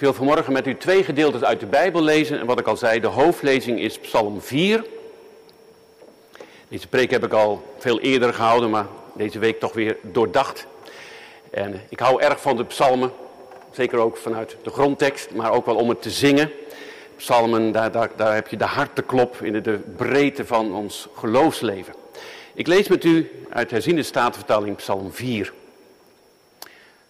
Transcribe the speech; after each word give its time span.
Ik 0.00 0.06
wil 0.06 0.14
vanmorgen 0.14 0.52
met 0.52 0.66
u 0.66 0.76
twee 0.76 1.04
gedeeltes 1.04 1.42
uit 1.42 1.60
de 1.60 1.66
Bijbel 1.66 2.02
lezen. 2.02 2.40
En 2.40 2.46
wat 2.46 2.58
ik 2.58 2.66
al 2.66 2.76
zei, 2.76 3.00
de 3.00 3.06
hoofdlezing 3.06 3.80
is 3.80 3.98
Psalm 3.98 4.40
4. 4.40 4.84
Deze 6.68 6.86
preek 6.86 7.10
heb 7.10 7.24
ik 7.24 7.32
al 7.32 7.74
veel 7.78 8.00
eerder 8.00 8.34
gehouden, 8.34 8.70
maar 8.70 8.86
deze 9.14 9.38
week 9.38 9.60
toch 9.60 9.72
weer 9.72 9.96
doordacht. 10.02 10.66
En 11.50 11.80
ik 11.88 11.98
hou 11.98 12.22
erg 12.22 12.40
van 12.40 12.56
de 12.56 12.64
psalmen, 12.64 13.12
zeker 13.70 13.98
ook 13.98 14.16
vanuit 14.16 14.56
de 14.62 14.70
grondtekst, 14.70 15.30
maar 15.34 15.52
ook 15.52 15.66
wel 15.66 15.76
om 15.76 15.88
het 15.88 16.02
te 16.02 16.10
zingen. 16.10 16.50
Psalmen, 17.16 17.72
daar, 17.72 17.90
daar, 17.90 18.10
daar 18.16 18.34
heb 18.34 18.48
je 18.48 18.56
de 18.56 18.64
harteklop 18.64 19.36
in 19.42 19.52
de, 19.52 19.60
de 19.60 19.78
breedte 19.96 20.46
van 20.46 20.74
ons 20.74 21.08
geloofsleven. 21.14 21.94
Ik 22.54 22.66
lees 22.66 22.88
met 22.88 23.04
u 23.04 23.30
uit 23.50 23.70
herziende 23.70 24.02
statenvertaling 24.02 24.76
Psalm 24.76 25.12
4. 25.12 25.52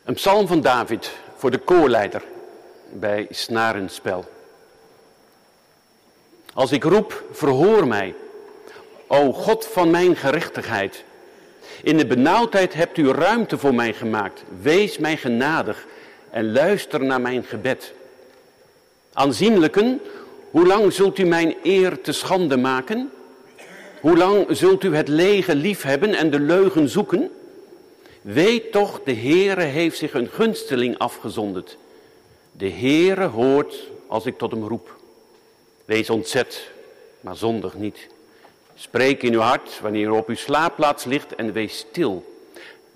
Een 0.04 0.14
psalm 0.14 0.46
van 0.46 0.60
David 0.60 1.10
voor 1.36 1.50
de 1.50 1.58
koorleider 1.58 2.22
bij 2.92 3.26
snarenspel. 3.30 4.24
Als 6.54 6.72
ik 6.72 6.84
roep, 6.84 7.24
verhoor 7.30 7.86
mij, 7.86 8.14
o 9.06 9.32
God 9.32 9.66
van 9.66 9.90
mijn 9.90 10.16
gerechtigheid. 10.16 11.04
In 11.82 11.96
de 11.96 12.06
benauwdheid 12.06 12.74
hebt 12.74 12.98
u 12.98 13.08
ruimte 13.08 13.58
voor 13.58 13.74
mij 13.74 13.92
gemaakt. 13.92 14.42
Wees 14.62 14.98
mij 14.98 15.16
genadig 15.16 15.86
en 16.30 16.52
luister 16.52 17.04
naar 17.04 17.20
mijn 17.20 17.44
gebed. 17.44 17.92
Aanzienlijken, 19.12 20.00
hoe 20.50 20.66
lang 20.66 20.92
zult 20.92 21.18
u 21.18 21.24
mijn 21.24 21.54
eer 21.62 22.00
te 22.00 22.12
schande 22.12 22.56
maken? 22.56 23.10
Hoe 24.00 24.16
lang 24.16 24.46
zult 24.48 24.84
u 24.84 24.96
het 24.96 25.08
lege 25.08 25.54
liefhebben 25.54 26.14
en 26.14 26.30
de 26.30 26.40
leugen 26.40 26.88
zoeken? 26.88 27.30
Weet 28.22 28.72
toch, 28.72 29.00
de 29.04 29.14
Heere 29.14 29.62
heeft 29.62 29.98
zich 29.98 30.14
een 30.14 30.28
gunsteling 30.28 30.98
afgezonderd. 30.98 31.76
De 32.60 32.70
Heere 32.70 33.26
hoort 33.26 33.74
als 34.06 34.26
ik 34.26 34.38
tot 34.38 34.50
hem 34.50 34.66
roep. 34.66 34.96
Wees 35.84 36.10
ontzet, 36.10 36.70
maar 37.20 37.36
zondig 37.36 37.74
niet. 37.74 38.06
Spreek 38.74 39.22
in 39.22 39.32
uw 39.32 39.40
hart 39.40 39.80
wanneer 39.80 40.06
u 40.06 40.10
op 40.10 40.28
uw 40.28 40.34
slaapplaats 40.34 41.04
ligt 41.04 41.34
en 41.34 41.52
wees 41.52 41.78
stil. 41.78 42.44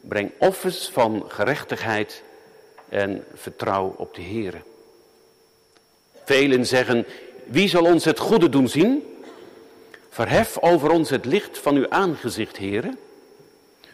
Breng 0.00 0.30
offers 0.38 0.88
van 0.88 1.24
gerechtigheid 1.28 2.22
en 2.88 3.24
vertrouw 3.34 3.94
op 3.96 4.14
de 4.14 4.22
Heere. 4.22 4.62
Velen 6.24 6.66
zeggen, 6.66 7.06
wie 7.44 7.68
zal 7.68 7.84
ons 7.84 8.04
het 8.04 8.18
goede 8.18 8.48
doen 8.48 8.68
zien? 8.68 9.16
Verhef 10.08 10.58
over 10.58 10.90
ons 10.90 11.10
het 11.10 11.24
licht 11.24 11.58
van 11.58 11.76
uw 11.76 11.90
aangezicht, 11.90 12.58
Heere. 12.58 12.96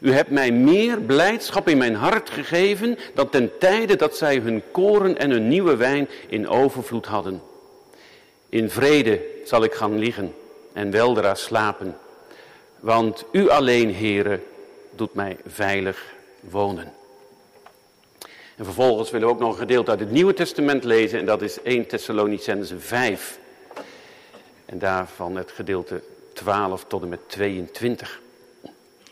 U 0.00 0.12
hebt 0.12 0.30
mij 0.30 0.52
meer 0.52 1.00
blijdschap 1.00 1.68
in 1.68 1.78
mijn 1.78 1.94
hart 1.94 2.30
gegeven 2.30 2.98
dan 3.14 3.28
ten 3.28 3.58
tijde 3.58 3.96
dat 3.96 4.16
zij 4.16 4.36
hun 4.36 4.62
koren 4.70 5.18
en 5.18 5.30
hun 5.30 5.48
nieuwe 5.48 5.76
wijn 5.76 6.08
in 6.28 6.48
overvloed 6.48 7.06
hadden. 7.06 7.42
In 8.48 8.70
vrede 8.70 9.20
zal 9.44 9.64
ik 9.64 9.74
gaan 9.74 9.98
liggen 9.98 10.34
en 10.72 10.90
weldra 10.90 11.34
slapen, 11.34 11.96
want 12.78 13.24
u 13.32 13.48
alleen, 13.48 13.94
Heere, 13.94 14.40
doet 14.90 15.14
mij 15.14 15.36
veilig 15.46 16.14
wonen. 16.40 16.92
En 18.56 18.64
vervolgens 18.64 19.10
willen 19.10 19.26
we 19.26 19.32
ook 19.32 19.40
nog 19.40 19.52
een 19.52 19.58
gedeelte 19.58 19.90
uit 19.90 20.00
het 20.00 20.10
Nieuwe 20.10 20.34
Testament 20.34 20.84
lezen 20.84 21.18
en 21.18 21.26
dat 21.26 21.42
is 21.42 21.62
1 21.62 21.86
Thessalonicense 21.86 22.78
5. 22.78 23.38
En 24.66 24.78
daarvan 24.78 25.36
het 25.36 25.50
gedeelte 25.50 26.02
12 26.32 26.84
tot 26.84 27.02
en 27.02 27.08
met 27.08 27.20
22. 27.26 28.20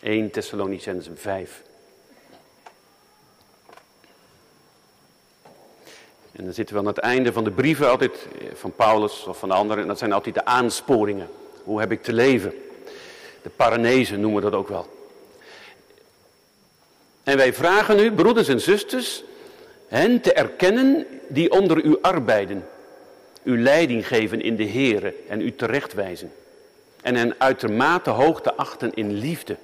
1 0.01 0.31
Thessalonicense 0.31 1.11
5. 1.15 1.63
En 6.33 6.45
dan 6.45 6.53
zitten 6.53 6.75
we 6.75 6.81
aan 6.81 6.87
het 6.87 6.99
einde 6.99 7.33
van 7.33 7.45
de 7.45 7.51
brieven 7.51 7.91
altijd 7.91 8.27
eh, 8.39 8.47
van 8.55 8.73
Paulus 8.73 9.25
of 9.25 9.39
van 9.39 9.51
anderen. 9.51 9.83
En 9.83 9.89
dat 9.89 9.99
zijn 9.99 10.13
altijd 10.13 10.35
de 10.35 10.45
aansporingen. 10.45 11.29
Hoe 11.65 11.81
heb 11.81 11.93
ik 11.93 12.03
te 12.03 12.13
leven? 12.13 12.53
De 13.43 13.51
Paranezen 13.51 14.21
noemen 14.21 14.43
we 14.43 14.51
dat 14.51 14.61
ook 14.61 14.69
wel. 14.69 14.87
En 17.23 17.37
wij 17.37 17.53
vragen 17.53 17.99
u, 17.99 18.13
broeders 18.13 18.49
en 18.49 18.61
zusters, 18.61 19.25
hen 19.89 20.21
te 20.21 20.33
erkennen 20.33 21.07
die 21.29 21.51
onder 21.51 21.83
u 21.85 21.99
arbeiden. 22.01 22.69
U 23.43 23.63
leiding 23.63 24.07
geven 24.07 24.41
in 24.41 24.57
de 24.57 24.69
Here 24.69 25.15
en 25.29 25.41
u 25.41 25.55
terechtwijzen. 25.55 26.33
En 27.03 27.15
hen 27.15 27.35
uitermate 27.39 28.11
hoog 28.11 28.41
te 28.41 28.55
achten 28.55 28.95
in 28.95 29.13
liefde 29.13 29.57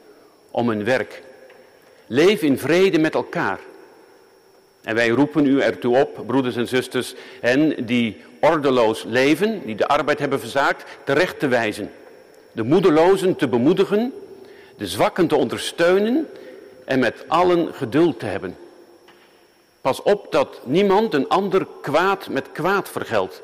om 0.54 0.69
hun 0.69 0.84
werk. 0.84 1.22
Leef 2.06 2.42
in 2.42 2.59
vrede 2.59 2.98
met 2.98 3.15
elkaar. 3.15 3.59
En 4.82 4.94
wij 4.94 5.09
roepen 5.09 5.47
u 5.47 5.60
ertoe 5.60 5.97
op, 5.97 6.22
broeders 6.26 6.56
en 6.56 6.69
zusters, 6.69 7.15
hen 7.41 7.87
die 7.87 8.22
ordeloos 8.41 9.04
leven, 9.04 9.62
die 9.66 9.75
de 9.75 9.88
arbeid 9.88 10.19
hebben 10.19 10.41
verzaakt, 10.41 10.84
terecht 11.04 11.38
te 11.38 11.48
wijzen. 11.48 11.91
De 12.53 12.62
moedelozen 12.62 13.37
te 13.37 13.48
bemoedigen, 13.48 14.12
de 14.76 14.87
zwakken 14.87 15.26
te 15.26 15.37
ondersteunen 15.37 16.28
en 16.84 16.98
met 16.98 17.25
allen 17.28 17.75
geduld 17.75 18.19
te 18.19 18.26
hebben. 18.26 18.56
Pas 19.81 20.03
op 20.03 20.32
dat 20.32 20.60
niemand 20.64 21.14
een 21.14 21.28
ander 21.28 21.66
kwaad 21.82 22.28
met 22.28 22.53
kwaad 22.53 22.88
vergeldt, 22.88 23.43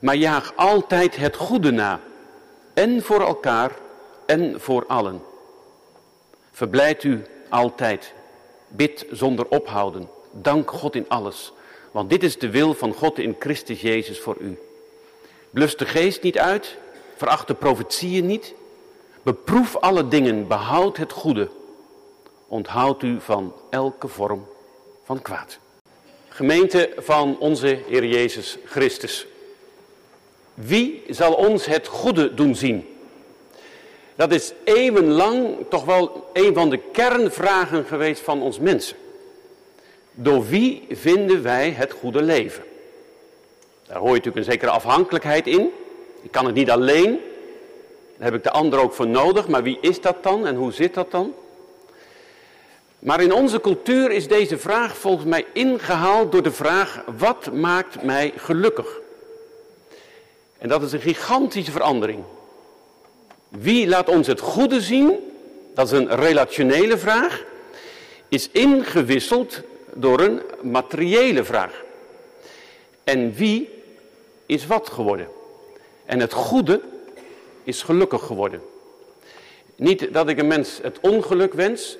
maar 0.00 0.16
jaag 0.16 0.52
altijd 0.56 1.16
het 1.16 1.36
goede 1.36 1.70
na, 1.70 2.00
en 2.74 3.02
voor 3.02 3.20
elkaar 3.20 3.70
en 4.26 4.60
voor 4.60 4.84
allen. 4.86 5.28
Verblijd 6.58 7.04
u 7.04 7.22
altijd. 7.48 8.12
Bid 8.68 9.06
zonder 9.10 9.48
ophouden. 9.48 10.08
Dank 10.32 10.70
God 10.70 10.94
in 10.94 11.08
alles. 11.08 11.52
Want 11.90 12.10
dit 12.10 12.22
is 12.22 12.38
de 12.38 12.50
wil 12.50 12.74
van 12.74 12.94
God 12.94 13.18
in 13.18 13.36
Christus 13.38 13.80
Jezus 13.80 14.20
voor 14.20 14.36
u. 14.40 14.58
Blus 15.50 15.76
de 15.76 15.86
geest 15.86 16.22
niet 16.22 16.38
uit. 16.38 16.76
Veracht 17.16 17.46
de 17.46 17.54
profetieën 17.54 18.26
niet. 18.26 18.54
Beproef 19.22 19.76
alle 19.76 20.08
dingen. 20.08 20.46
Behoud 20.46 20.96
het 20.96 21.12
goede. 21.12 21.48
Onthoud 22.48 23.02
u 23.02 23.20
van 23.20 23.54
elke 23.70 24.08
vorm 24.08 24.46
van 25.04 25.22
kwaad. 25.22 25.58
Gemeente 26.28 26.92
van 26.96 27.38
onze 27.38 27.82
Heer 27.86 28.04
Jezus 28.04 28.58
Christus. 28.64 29.26
Wie 30.54 31.02
zal 31.08 31.32
ons 31.32 31.66
het 31.66 31.86
goede 31.86 32.34
doen 32.34 32.54
zien? 32.54 32.97
Dat 34.18 34.32
is 34.32 34.52
eeuwenlang 34.64 35.56
toch 35.68 35.84
wel 35.84 36.30
een 36.32 36.54
van 36.54 36.70
de 36.70 36.78
kernvragen 36.92 37.84
geweest 37.84 38.22
van 38.22 38.42
ons 38.42 38.58
mensen. 38.58 38.96
Door 40.12 40.46
wie 40.46 40.86
vinden 40.90 41.42
wij 41.42 41.70
het 41.70 41.92
goede 41.92 42.22
leven? 42.22 42.64
Daar 43.86 43.98
hoor 43.98 44.08
je 44.08 44.14
natuurlijk 44.14 44.46
een 44.46 44.52
zekere 44.52 44.70
afhankelijkheid 44.70 45.46
in. 45.46 45.70
Ik 46.22 46.30
kan 46.30 46.46
het 46.46 46.54
niet 46.54 46.70
alleen. 46.70 47.20
Daar 48.16 48.30
heb 48.30 48.34
ik 48.34 48.42
de 48.42 48.50
ander 48.50 48.80
ook 48.80 48.92
voor 48.92 49.06
nodig. 49.06 49.48
Maar 49.48 49.62
wie 49.62 49.78
is 49.80 50.00
dat 50.00 50.22
dan 50.22 50.46
en 50.46 50.54
hoe 50.54 50.72
zit 50.72 50.94
dat 50.94 51.10
dan? 51.10 51.34
Maar 52.98 53.20
in 53.20 53.32
onze 53.32 53.60
cultuur 53.60 54.10
is 54.10 54.28
deze 54.28 54.58
vraag 54.58 54.96
volgens 54.96 55.26
mij 55.26 55.46
ingehaald 55.52 56.32
door 56.32 56.42
de 56.42 56.52
vraag: 56.52 57.02
wat 57.18 57.52
maakt 57.52 58.02
mij 58.02 58.32
gelukkig? 58.36 59.00
En 60.58 60.68
dat 60.68 60.82
is 60.82 60.92
een 60.92 61.00
gigantische 61.00 61.72
verandering. 61.72 62.24
Wie 63.48 63.88
laat 63.88 64.08
ons 64.08 64.26
het 64.26 64.40
goede 64.40 64.80
zien? 64.80 65.32
Dat 65.74 65.86
is 65.86 65.98
een 65.98 66.16
relationele 66.16 66.98
vraag. 66.98 67.44
Is 68.28 68.48
ingewisseld 68.50 69.60
door 69.94 70.20
een 70.20 70.40
materiële 70.62 71.44
vraag. 71.44 71.84
En 73.04 73.34
wie 73.34 73.68
is 74.46 74.66
wat 74.66 74.88
geworden? 74.88 75.28
En 76.04 76.20
het 76.20 76.32
goede 76.32 76.80
is 77.64 77.82
gelukkig 77.82 78.22
geworden. 78.22 78.62
Niet 79.76 80.12
dat 80.12 80.28
ik 80.28 80.38
een 80.38 80.46
mens 80.46 80.78
het 80.82 80.98
ongeluk 81.00 81.52
wens, 81.52 81.96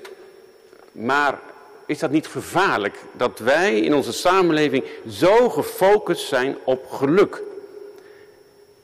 maar 0.92 1.40
is 1.86 1.98
dat 1.98 2.10
niet 2.10 2.26
gevaarlijk 2.26 2.96
dat 3.12 3.38
wij 3.38 3.80
in 3.80 3.94
onze 3.94 4.12
samenleving 4.12 4.84
zo 5.10 5.48
gefocust 5.48 6.28
zijn 6.28 6.56
op 6.64 6.90
geluk? 6.90 7.42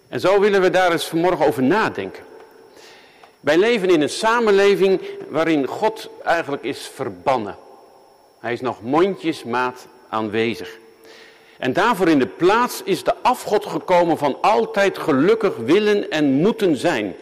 En 0.09 0.21
zo 0.21 0.41
willen 0.41 0.61
we 0.61 0.71
daar 0.71 0.93
eens 0.93 1.07
vanmorgen 1.07 1.47
over 1.47 1.63
nadenken. 1.63 2.23
Wij 3.45 3.59
leven 3.59 3.89
in 3.89 4.01
een 4.01 4.09
samenleving 4.09 5.01
waarin 5.29 5.67
God 5.67 6.11
eigenlijk 6.23 6.63
is 6.63 6.91
verbannen. 6.95 7.57
Hij 8.39 8.53
is 8.53 8.61
nog 8.61 8.83
mondjesmaat 8.83 9.87
aanwezig. 10.09 10.79
En 11.59 11.73
daarvoor 11.73 12.09
in 12.09 12.19
de 12.19 12.27
plaats 12.27 12.83
is 12.85 13.05
de 13.05 13.15
afgod 13.23 13.67
gekomen 13.67 14.19
van 14.19 14.39
altijd 14.41 14.99
gelukkig 14.99 15.57
willen 15.57 16.11
en 16.11 16.33
moeten 16.33 16.77
zijn. 16.77 17.15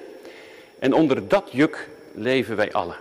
En 0.78 0.92
onder 0.92 1.28
dat 1.28 1.48
juk 1.52 1.88
leven 2.14 2.56
wij 2.56 2.72
allen. 2.72 2.96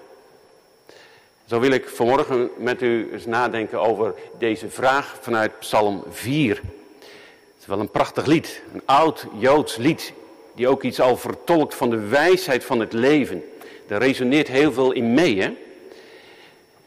Zo 1.46 1.60
wil 1.60 1.72
ik 1.72 1.90
vanmorgen 1.90 2.50
met 2.58 2.82
u 2.82 3.10
eens 3.12 3.26
nadenken 3.26 3.82
over 3.82 4.14
deze 4.38 4.70
vraag 4.70 5.18
vanuit 5.22 5.60
Psalm 5.60 6.04
4. 6.10 6.56
Het 6.56 7.60
is 7.60 7.66
wel 7.66 7.80
een 7.80 7.92
prachtig 7.92 8.26
lied, 8.26 8.62
een 8.74 8.82
oud 8.86 9.26
Joods 9.40 9.76
lied 9.76 10.14
die 10.56 10.68
ook 10.68 10.84
iets 10.84 11.00
al 11.00 11.18
vertolkt 11.18 11.76
van 11.76 11.90
de 11.90 12.00
wijsheid 12.00 12.64
van 12.64 12.80
het 12.80 12.94
leven. 12.94 13.44
Daar 13.88 14.02
resoneert 14.02 14.48
heel 14.48 14.72
veel 14.72 14.92
in 14.92 15.14
mee. 15.14 15.42
Hè? 15.42 15.54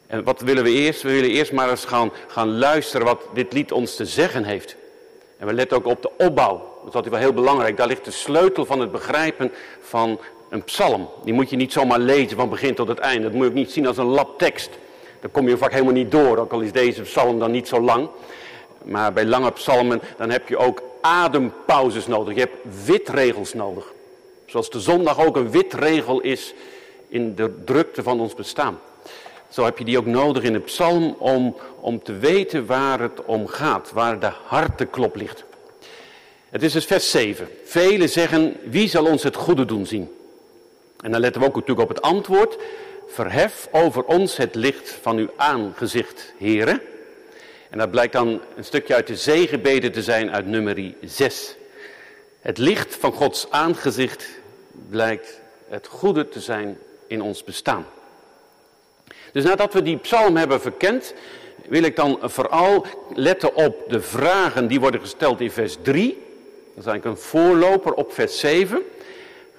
En 0.06 0.24
wat 0.24 0.40
willen 0.40 0.64
we 0.64 0.70
eerst? 0.70 1.02
We 1.02 1.10
willen 1.10 1.30
eerst 1.30 1.52
maar 1.52 1.70
eens 1.70 1.84
gaan, 1.84 2.12
gaan 2.26 2.58
luisteren 2.58 3.06
wat 3.06 3.22
dit 3.34 3.52
lied 3.52 3.72
ons 3.72 3.96
te 3.96 4.04
zeggen 4.04 4.44
heeft. 4.44 4.76
En 5.38 5.46
we 5.46 5.52
letten 5.52 5.76
ook 5.76 5.86
op 5.86 6.02
de 6.02 6.10
opbouw. 6.18 6.72
Dat 6.90 7.04
is 7.04 7.10
wel 7.10 7.20
heel 7.20 7.32
belangrijk. 7.32 7.76
Daar 7.76 7.86
ligt 7.86 8.04
de 8.04 8.10
sleutel 8.10 8.64
van 8.66 8.80
het 8.80 8.92
begrijpen 8.92 9.52
van 9.80 10.20
een 10.48 10.64
psalm. 10.64 11.08
Die 11.24 11.34
moet 11.34 11.50
je 11.50 11.56
niet 11.56 11.72
zomaar 11.72 11.98
lezen 11.98 12.36
van 12.36 12.48
begin 12.48 12.74
tot 12.74 12.88
het 12.88 12.98
einde. 12.98 13.22
Dat 13.22 13.32
moet 13.32 13.42
je 13.42 13.48
ook 13.48 13.54
niet 13.54 13.72
zien 13.72 13.86
als 13.86 13.96
een 13.96 14.04
lab 14.04 14.38
tekst. 14.38 14.70
Daar 15.20 15.30
kom 15.30 15.48
je 15.48 15.56
vaak 15.56 15.72
helemaal 15.72 15.92
niet 15.92 16.10
door, 16.10 16.38
ook 16.38 16.52
al 16.52 16.60
is 16.60 16.72
deze 16.72 17.02
psalm 17.02 17.38
dan 17.38 17.50
niet 17.50 17.68
zo 17.68 17.80
lang. 17.80 18.08
Maar 18.82 19.12
bij 19.12 19.24
lange 19.24 19.50
psalmen, 19.50 20.00
dan 20.16 20.30
heb 20.30 20.48
je 20.48 20.56
ook 20.56 20.82
adempauzes 21.04 22.06
nodig. 22.06 22.34
Je 22.34 22.40
hebt 22.40 22.84
witregels 22.84 23.54
nodig. 23.54 23.92
Zoals 24.46 24.70
de 24.70 24.80
zondag 24.80 25.24
ook 25.24 25.36
een 25.36 25.50
witregel 25.50 26.20
is 26.20 26.54
in 27.08 27.34
de 27.34 27.62
drukte 27.64 28.02
van 28.02 28.20
ons 28.20 28.34
bestaan. 28.34 28.78
Zo 29.48 29.64
heb 29.64 29.78
je 29.78 29.84
die 29.84 29.98
ook 29.98 30.06
nodig 30.06 30.42
in 30.42 30.52
de 30.52 30.60
psalm 30.60 31.16
om, 31.18 31.56
om 31.80 32.02
te 32.02 32.12
weten 32.18 32.66
waar 32.66 33.00
het 33.00 33.24
om 33.24 33.46
gaat, 33.46 33.90
waar 33.92 34.18
de 34.18 34.30
harteklop 34.44 35.16
ligt. 35.16 35.44
Het 36.50 36.62
is 36.62 36.72
dus 36.72 36.84
vers 36.84 37.10
7. 37.10 37.48
Velen 37.64 38.08
zeggen, 38.08 38.56
wie 38.64 38.88
zal 38.88 39.04
ons 39.04 39.22
het 39.22 39.36
goede 39.36 39.64
doen 39.64 39.86
zien? 39.86 40.10
En 41.00 41.10
dan 41.10 41.20
letten 41.20 41.40
we 41.40 41.46
ook 41.46 41.54
natuurlijk 41.54 41.90
op 41.90 41.94
het 41.96 42.04
antwoord. 42.04 42.56
Verhef 43.06 43.68
over 43.70 44.04
ons 44.04 44.36
het 44.36 44.54
licht 44.54 44.98
van 45.02 45.16
uw 45.16 45.30
aangezicht, 45.36 46.32
heren. 46.38 46.80
En 47.74 47.80
dat 47.80 47.90
blijkt 47.90 48.12
dan 48.12 48.40
een 48.56 48.64
stukje 48.64 48.94
uit 48.94 49.06
de 49.06 49.16
zegenbeden 49.16 49.92
te 49.92 50.02
zijn 50.02 50.30
uit 50.30 50.46
nummer 50.46 50.92
6. 51.04 51.54
Het 52.40 52.58
licht 52.58 52.96
van 52.96 53.12
Gods 53.12 53.46
aangezicht 53.50 54.28
blijkt 54.90 55.40
het 55.68 55.86
goede 55.86 56.28
te 56.28 56.40
zijn 56.40 56.78
in 57.06 57.22
ons 57.22 57.44
bestaan. 57.44 57.86
Dus 59.32 59.44
nadat 59.44 59.72
we 59.72 59.82
die 59.82 59.96
psalm 59.96 60.36
hebben 60.36 60.60
verkend, 60.60 61.14
wil 61.68 61.82
ik 61.82 61.96
dan 61.96 62.18
vooral 62.22 62.86
letten 63.14 63.54
op 63.54 63.84
de 63.88 64.00
vragen 64.00 64.66
die 64.66 64.80
worden 64.80 65.00
gesteld 65.00 65.40
in 65.40 65.50
vers 65.50 65.76
3. 65.82 66.08
Dat 66.74 66.84
is 66.84 66.90
eigenlijk 66.90 67.04
een 67.04 67.22
voorloper 67.22 67.94
op 67.94 68.12
vers 68.12 68.38
7. 68.38 68.82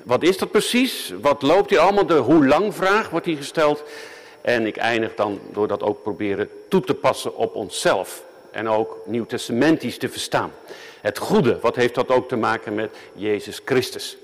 Wat 0.03 0.23
is 0.23 0.37
dat 0.37 0.51
precies? 0.51 1.13
Wat 1.21 1.41
loopt 1.41 1.69
hier 1.69 1.79
allemaal? 1.79 2.05
De 2.05 2.17
hoe 2.17 2.47
lang 2.47 2.75
vraag 2.75 3.09
wordt 3.09 3.25
hier 3.25 3.37
gesteld. 3.37 3.83
En 4.45 4.65
ik 4.65 4.77
eindig 4.77 5.15
dan 5.15 5.39
door 5.51 5.67
dat 5.67 5.83
ook 5.83 6.03
proberen 6.03 6.49
toe 6.69 6.81
te 6.81 6.93
passen 6.93 7.35
op 7.35 7.55
onszelf. 7.55 8.23
En 8.51 8.69
ook 8.69 8.97
nieuwtestamentisch 9.05 9.97
te 9.97 10.09
verstaan. 10.09 10.51
Het 11.01 11.17
goede, 11.17 11.59
wat 11.59 11.75
heeft 11.75 11.95
dat 11.95 12.09
ook 12.09 12.27
te 12.27 12.35
maken 12.35 12.75
met 12.75 12.95
Jezus 13.13 13.61
Christus? 13.65 14.17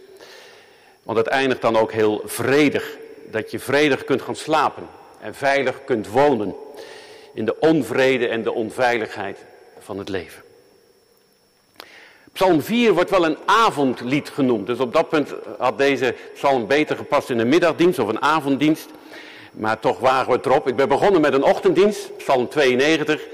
Want 1.03 1.17
het 1.17 1.27
eindigt 1.27 1.61
dan 1.61 1.77
ook 1.77 1.91
heel 1.91 2.21
vredig. 2.25 2.97
Dat 3.31 3.51
je 3.51 3.59
vredig 3.59 4.03
kunt 4.03 4.21
gaan 4.21 4.35
slapen 4.35 4.87
en 5.21 5.35
veilig 5.35 5.83
kunt 5.85 6.07
wonen. 6.07 6.55
In 7.33 7.45
de 7.45 7.59
onvrede 7.59 8.27
en 8.27 8.43
de 8.43 8.53
onveiligheid 8.53 9.37
van 9.79 9.97
het 9.97 10.09
leven. 10.09 10.43
Psalm 12.33 12.61
4 12.61 12.93
wordt 12.93 13.09
wel 13.09 13.25
een 13.25 13.37
avondlied 13.45 14.29
genoemd. 14.29 14.67
Dus 14.67 14.79
op 14.79 14.93
dat 14.93 15.09
punt 15.09 15.33
had 15.57 15.77
deze 15.77 16.15
psalm 16.33 16.67
beter 16.67 16.95
gepast 16.95 17.29
in 17.29 17.39
een 17.39 17.49
middagdienst 17.49 17.99
of 17.99 18.07
een 18.07 18.21
avonddienst. 18.21 18.89
Maar 19.51 19.79
toch 19.79 19.99
wagen 19.99 20.27
we 20.27 20.33
het 20.33 20.45
erop. 20.45 20.67
Ik 20.67 20.75
ben 20.75 20.87
begonnen 20.87 21.21
met 21.21 21.33
een 21.33 21.43
ochtenddienst, 21.43 22.17
psalm 22.17 22.47
92. 22.47 23.27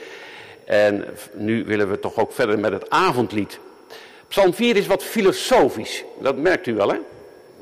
En 0.66 1.06
nu 1.34 1.66
willen 1.66 1.90
we 1.90 2.00
toch 2.00 2.18
ook 2.18 2.32
verder 2.32 2.60
met 2.60 2.72
het 2.72 2.90
avondlied. 2.90 3.60
Psalm 4.28 4.54
4 4.54 4.76
is 4.76 4.88
wat 4.88 5.04
filosofisch. 5.04 6.04
Dat 6.20 6.38
merkt 6.38 6.68
u 6.68 6.76
wel, 6.76 6.90
hè? 6.90 6.98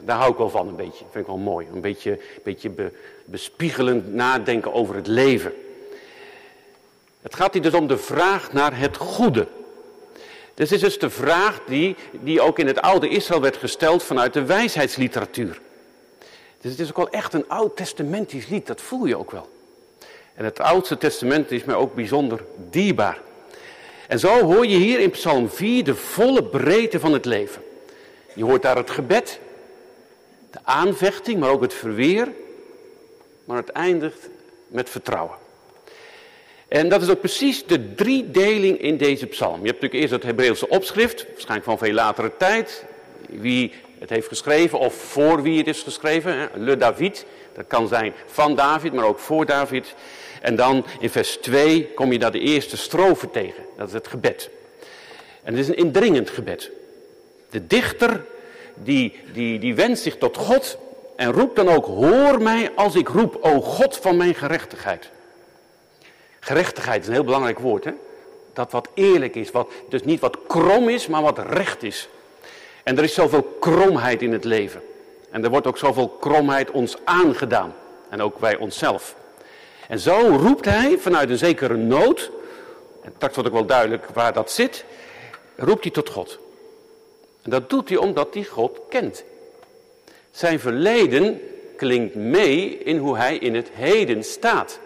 Daar 0.06 0.18
hou 0.18 0.32
ik 0.32 0.38
wel 0.38 0.50
van 0.50 0.68
een 0.68 0.76
beetje. 0.76 1.06
Vind 1.12 1.24
ik 1.24 1.26
wel 1.26 1.38
mooi. 1.38 1.68
Een 1.74 1.82
beetje, 1.82 2.20
beetje 2.44 2.72
bespiegelend 3.26 4.14
nadenken 4.14 4.74
over 4.74 4.96
het 4.96 5.08
leven. 5.08 5.54
Het 7.22 7.36
gaat 7.36 7.54
hier 7.54 7.62
dus 7.62 7.74
om 7.74 7.88
de 7.88 7.98
vraag 7.98 8.54
naar 8.54 8.80
het 8.80 8.98
goede. 8.98 9.48
Dit 10.54 10.72
is 10.72 10.80
dus 10.80 11.00
de 11.00 11.10
vraag 11.10 11.62
die, 11.68 11.96
die 12.12 12.42
ook 12.42 12.60
in 12.60 12.68
het 12.68 12.82
oude 12.82 13.10
Israël 13.10 13.42
werd 13.42 13.58
gesteld 13.58 14.04
vanuit 14.04 14.34
de 14.34 14.46
wijsheidsliteratuur. 14.46 15.62
Dus 16.66 16.74
het 16.74 16.84
is 16.84 16.90
ook 16.90 16.98
wel 16.98 17.10
echt 17.10 17.34
een 17.34 17.50
oud-testamentisch 17.50 18.48
lied, 18.48 18.68
dat 18.68 18.82
voel 18.82 19.06
je 19.06 19.18
ook 19.18 19.32
wel. 19.32 19.50
En 20.34 20.46
het 20.46 20.60
oudste 20.60 20.98
testament 20.98 21.52
is 21.52 21.64
mij 21.64 21.76
ook 21.76 21.96
bijzonder 21.96 22.44
dierbaar. 22.70 23.22
En 24.08 24.20
zo 24.20 24.42
hoor 24.42 24.66
je 24.66 24.78
hier 24.78 25.00
in 25.00 25.10
Psalm 25.10 25.50
4 25.50 25.84
de 25.84 25.96
volle 25.96 26.44
breedte 26.44 27.00
van 27.00 27.14
het 27.14 27.26
leven. 27.26 27.62
Je 28.36 28.44
hoort 28.44 28.62
daar 28.62 28.76
het 28.76 28.90
gebed, 28.90 29.40
de 30.52 30.60
aanvechting, 30.64 31.40
maar 31.40 31.50
ook 31.50 31.62
het 31.62 31.74
verweer. 31.74 32.32
Maar 33.44 33.58
het 33.58 33.70
eindigt 33.70 34.30
met 34.68 34.90
vertrouwen. 34.90 35.36
En 36.68 36.90
dat 36.90 37.02
is 37.02 37.10
ook 37.10 37.20
precies 37.20 37.66
de 37.66 37.94
driedeling 37.94 38.82
in 38.82 38.98
deze 38.98 39.26
psalm. 39.26 39.60
Je 39.60 39.68
hebt 39.68 39.82
natuurlijk 39.82 40.02
eerst 40.02 40.14
het 40.14 40.24
Hebreeuwse 40.24 40.70
opschrift, 40.70 41.26
waarschijnlijk 41.28 41.70
van 41.70 41.78
veel 41.78 41.94
latere 41.94 42.32
tijd. 42.38 42.86
Wie 43.30 43.72
het 44.00 44.10
heeft 44.10 44.28
geschreven 44.28 44.80
of 44.80 44.94
voor 44.94 45.42
wie 45.42 45.58
het 45.58 45.68
is 45.68 45.82
geschreven. 45.82 46.50
Le 46.54 46.78
David, 46.78 47.26
dat 47.54 47.66
kan 47.68 47.88
zijn 47.88 48.14
van 48.26 48.56
David, 48.56 48.94
maar 48.94 49.06
ook 49.06 49.20
voor 49.20 49.46
David. 49.46 49.96
En 50.42 50.56
dan 50.56 50.86
in 51.00 51.10
vers 51.10 51.38
2 51.38 51.94
kom 51.94 52.12
je 52.12 52.20
daar 52.20 52.32
de 52.32 52.40
eerste 52.40 52.78
strofe 52.78 53.32
tegen. 53.32 53.64
Dat 53.78 53.88
is 53.88 53.94
het 53.94 54.08
gebed. 54.08 54.50
En 55.44 55.54
het 55.54 55.62
is 55.62 55.68
een 55.68 55.78
indringend 55.78 56.30
gebed. 56.30 56.72
De 57.50 57.68
dichter 57.68 58.26
die, 58.74 59.20
die, 59.34 59.60
die 59.60 59.76
wendt 59.76 60.00
zich 60.00 60.18
tot 60.18 60.38
God 60.38 60.78
en 61.16 61.32
roept 61.32 61.56
dan 61.56 61.70
ook, 61.70 61.86
hoor 61.86 62.42
mij 62.42 62.72
als 62.76 62.96
ik 62.96 63.08
roep, 63.08 63.38
o 63.42 63.62
God 63.62 63.98
van 63.98 64.18
mijn 64.18 64.36
gerechtigheid. 64.36 65.10
Gerechtigheid 66.40 67.02
is 67.02 67.08
een 67.08 67.14
heel 67.14 67.24
belangrijk 67.24 67.60
woord, 67.60 67.84
hè? 67.84 67.92
Dat 68.54 68.72
wat 68.72 68.90
eerlijk 68.94 69.36
is, 69.36 69.52
wat, 69.52 69.72
dus 69.90 70.04
niet 70.04 70.20
wat 70.20 70.38
krom 70.48 70.90
is, 70.90 71.08
maar 71.08 71.22
wat 71.22 71.40
recht 71.40 71.84
is. 71.84 72.10
En 72.86 72.98
er 72.98 73.04
is 73.04 73.14
zoveel 73.14 73.44
kromheid 73.44 74.22
in 74.22 74.32
het 74.32 74.44
leven. 74.44 74.82
En 75.30 75.44
er 75.44 75.50
wordt 75.50 75.68
ook 75.68 75.78
zoveel 75.78 76.08
kromheid 76.08 76.72
ons 76.72 76.98
aangedaan. 77.04 77.74
En 78.10 78.22
ook 78.22 78.40
wij 78.40 78.58
onszelf. 78.58 79.16
En 79.88 80.00
zo 80.00 80.38
roept 80.40 80.66
hij 80.66 80.98
vanuit 80.98 81.30
een 81.30 81.38
zekere 81.38 81.76
nood, 81.76 82.32
en 83.04 83.12
straks 83.16 83.36
wordt 83.36 83.50
ook 83.50 83.56
wel 83.56 83.66
duidelijk 83.66 84.06
waar 84.14 84.34
dat 84.34 84.52
zit, 84.52 84.86
roept 85.56 85.84
hij 85.84 85.92
tot 85.92 86.10
God. 86.10 86.40
En 87.42 87.50
dat 87.50 87.70
doet 87.70 87.90
hij 87.90 87.98
omdat 87.98 88.34
hij 88.34 88.44
God 88.44 88.80
kent. 88.90 89.24
Zijn 90.32 90.60
verleden 90.60 91.42
klinkt 91.78 92.16
mee 92.16 92.78
in 92.78 92.98
hoe 92.98 93.18
hij 93.18 93.38
in 93.38 93.56
het 93.56 93.70
heden 93.74 94.24
staat. 94.24 94.80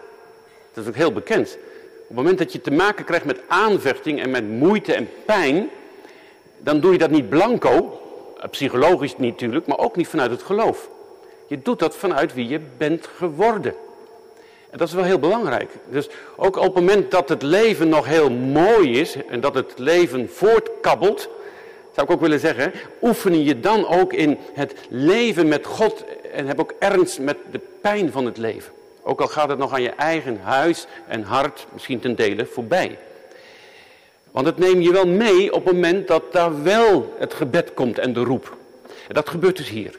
Dat 0.72 0.84
is 0.84 0.90
ook 0.90 0.96
heel 0.96 1.12
bekend. 1.12 1.58
Op 2.00 2.06
het 2.06 2.16
moment 2.16 2.38
dat 2.38 2.52
je 2.52 2.60
te 2.60 2.70
maken 2.70 3.04
krijgt 3.04 3.24
met 3.24 3.40
aanvechting 3.48 4.22
en 4.22 4.30
met 4.30 4.48
moeite 4.48 4.94
en 4.94 5.08
pijn, 5.24 5.70
dan 6.60 6.80
doe 6.80 6.92
je 6.92 6.98
dat 6.98 7.10
niet 7.10 7.28
blanco, 7.28 8.00
psychologisch 8.50 9.16
niet 9.16 9.30
natuurlijk, 9.30 9.66
maar 9.66 9.78
ook 9.78 9.96
niet 9.96 10.08
vanuit 10.08 10.30
het 10.30 10.42
geloof. 10.42 10.88
Je 11.46 11.62
doet 11.62 11.78
dat 11.78 11.96
vanuit 11.96 12.34
wie 12.34 12.48
je 12.48 12.60
bent 12.76 13.08
geworden. 13.16 13.74
En 14.70 14.78
dat 14.78 14.88
is 14.88 14.94
wel 14.94 15.04
heel 15.04 15.18
belangrijk. 15.18 15.70
Dus 15.88 16.08
ook 16.36 16.56
op 16.56 16.62
het 16.62 16.74
moment 16.74 17.10
dat 17.10 17.28
het 17.28 17.42
leven 17.42 17.88
nog 17.88 18.06
heel 18.06 18.30
mooi 18.30 19.00
is 19.00 19.16
en 19.28 19.40
dat 19.40 19.54
het 19.54 19.72
leven 19.76 20.28
voortkabbelt, 20.28 21.28
zou 21.94 22.06
ik 22.06 22.12
ook 22.12 22.20
willen 22.20 22.40
zeggen, 22.40 22.72
oefen 23.02 23.44
je 23.44 23.60
dan 23.60 23.86
ook 23.86 24.12
in 24.12 24.38
het 24.52 24.74
leven 24.88 25.48
met 25.48 25.66
God 25.66 26.04
en 26.32 26.46
heb 26.46 26.60
ook 26.60 26.74
ernst 26.78 27.18
met 27.18 27.36
de 27.50 27.60
pijn 27.80 28.12
van 28.12 28.24
het 28.24 28.36
leven. 28.36 28.72
Ook 29.02 29.20
al 29.20 29.26
gaat 29.26 29.48
het 29.48 29.58
nog 29.58 29.72
aan 29.72 29.82
je 29.82 29.90
eigen 29.90 30.40
huis 30.42 30.86
en 31.06 31.22
hart 31.22 31.66
misschien 31.72 32.00
ten 32.00 32.14
dele 32.14 32.46
voorbij. 32.46 32.98
Want 34.30 34.46
het 34.46 34.58
neem 34.58 34.80
je 34.80 34.92
wel 34.92 35.06
mee 35.06 35.52
op 35.52 35.64
het 35.64 35.74
moment 35.74 36.08
dat 36.08 36.32
daar 36.32 36.62
wel 36.62 37.14
het 37.18 37.34
gebed 37.34 37.74
komt 37.74 37.98
en 37.98 38.12
de 38.12 38.20
roep. 38.20 38.56
En 39.08 39.14
dat 39.14 39.28
gebeurt 39.28 39.56
dus 39.56 39.68
hier. 39.68 39.98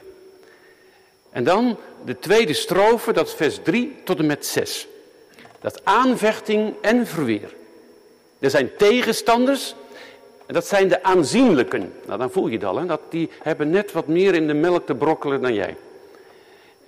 En 1.30 1.44
dan 1.44 1.76
de 2.04 2.18
tweede 2.18 2.52
strofe, 2.52 3.12
dat 3.12 3.26
is 3.26 3.34
vers 3.34 3.58
3 3.62 3.94
tot 4.04 4.18
en 4.18 4.26
met 4.26 4.46
6. 4.46 4.88
Dat 5.60 5.80
aanvechting 5.84 6.74
en 6.80 7.06
verweer. 7.06 7.54
Er 8.38 8.50
zijn 8.50 8.70
tegenstanders 8.76 9.74
en 10.46 10.54
dat 10.54 10.66
zijn 10.66 10.88
de 10.88 11.02
aanzienlijken. 11.02 11.92
Nou, 12.06 12.18
dan 12.18 12.30
voel 12.30 12.46
je 12.46 12.54
het 12.54 12.64
al, 12.64 12.86
dat 12.86 13.00
die 13.08 13.30
hebben 13.42 13.70
net 13.70 13.92
wat 13.92 14.06
meer 14.06 14.34
in 14.34 14.46
de 14.46 14.54
melk 14.54 14.86
te 14.86 14.94
brokkelen 14.94 15.42
dan 15.42 15.54
jij. 15.54 15.76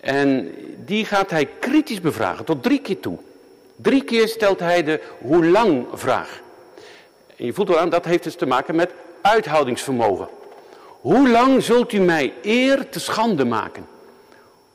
En 0.00 0.54
die 0.84 1.04
gaat 1.04 1.30
hij 1.30 1.48
kritisch 1.58 2.00
bevragen, 2.00 2.44
tot 2.44 2.62
drie 2.62 2.80
keer 2.80 3.00
toe. 3.00 3.18
Drie 3.76 4.04
keer 4.04 4.28
stelt 4.28 4.60
hij 4.60 4.82
de 4.82 5.00
hoe 5.18 5.46
lang 5.46 5.86
vraag. 5.92 6.42
En 7.36 7.44
je 7.44 7.52
voelt 7.52 7.68
wel 7.68 7.78
aan, 7.78 7.90
dat 7.90 8.04
heeft 8.04 8.22
dus 8.22 8.34
te 8.34 8.46
maken 8.46 8.74
met 8.74 8.90
uithoudingsvermogen. 9.20 10.28
Hoe 11.00 11.28
lang 11.28 11.62
zult 11.62 11.92
u 11.92 11.98
mij 11.98 12.32
eer 12.42 12.88
te 12.88 13.00
schande 13.00 13.44
maken? 13.44 13.86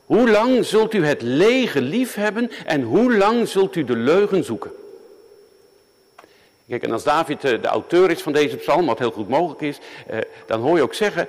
Hoe 0.06 0.30
lang 0.30 0.66
zult 0.66 0.94
u 0.94 1.06
het 1.06 1.22
lege 1.22 1.82
lief 1.82 2.16
hebben 2.16 2.52
en 2.66 2.82
hoe 2.82 3.18
lang 3.18 3.48
zult 3.48 3.76
u 3.76 3.84
de 3.84 3.96
leugen 3.96 4.44
zoeken? 4.44 4.72
Kijk, 6.68 6.84
en 6.84 6.92
als 6.92 7.04
David 7.04 7.44
eh, 7.44 7.62
de 7.62 7.68
auteur 7.68 8.10
is 8.10 8.22
van 8.22 8.34
deze 8.34 8.56
psalm, 8.56 8.86
wat 8.86 9.00
heel 9.00 9.12
goed 9.12 9.30
mogelijk 9.30 9.62
is, 9.62 9.78
eh, 10.08 10.18
dan 10.46 10.62
hoor 10.62 10.76
je 10.76 10.84
ook 10.84 10.94
zeggen, 10.94 11.28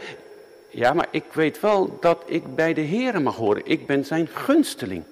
ja, 0.69 0.93
maar 0.93 1.09
ik 1.11 1.25
weet 1.33 1.61
wel 1.61 1.97
dat 2.01 2.23
ik 2.27 2.55
bij 2.55 2.75
de 2.75 2.81
Heer 2.81 3.23
mag 3.23 3.37
horen. 3.37 3.63
Ik 3.65 3.87
ben 3.87 4.05
zijn 4.05 4.29
gunsteling. 4.33 5.03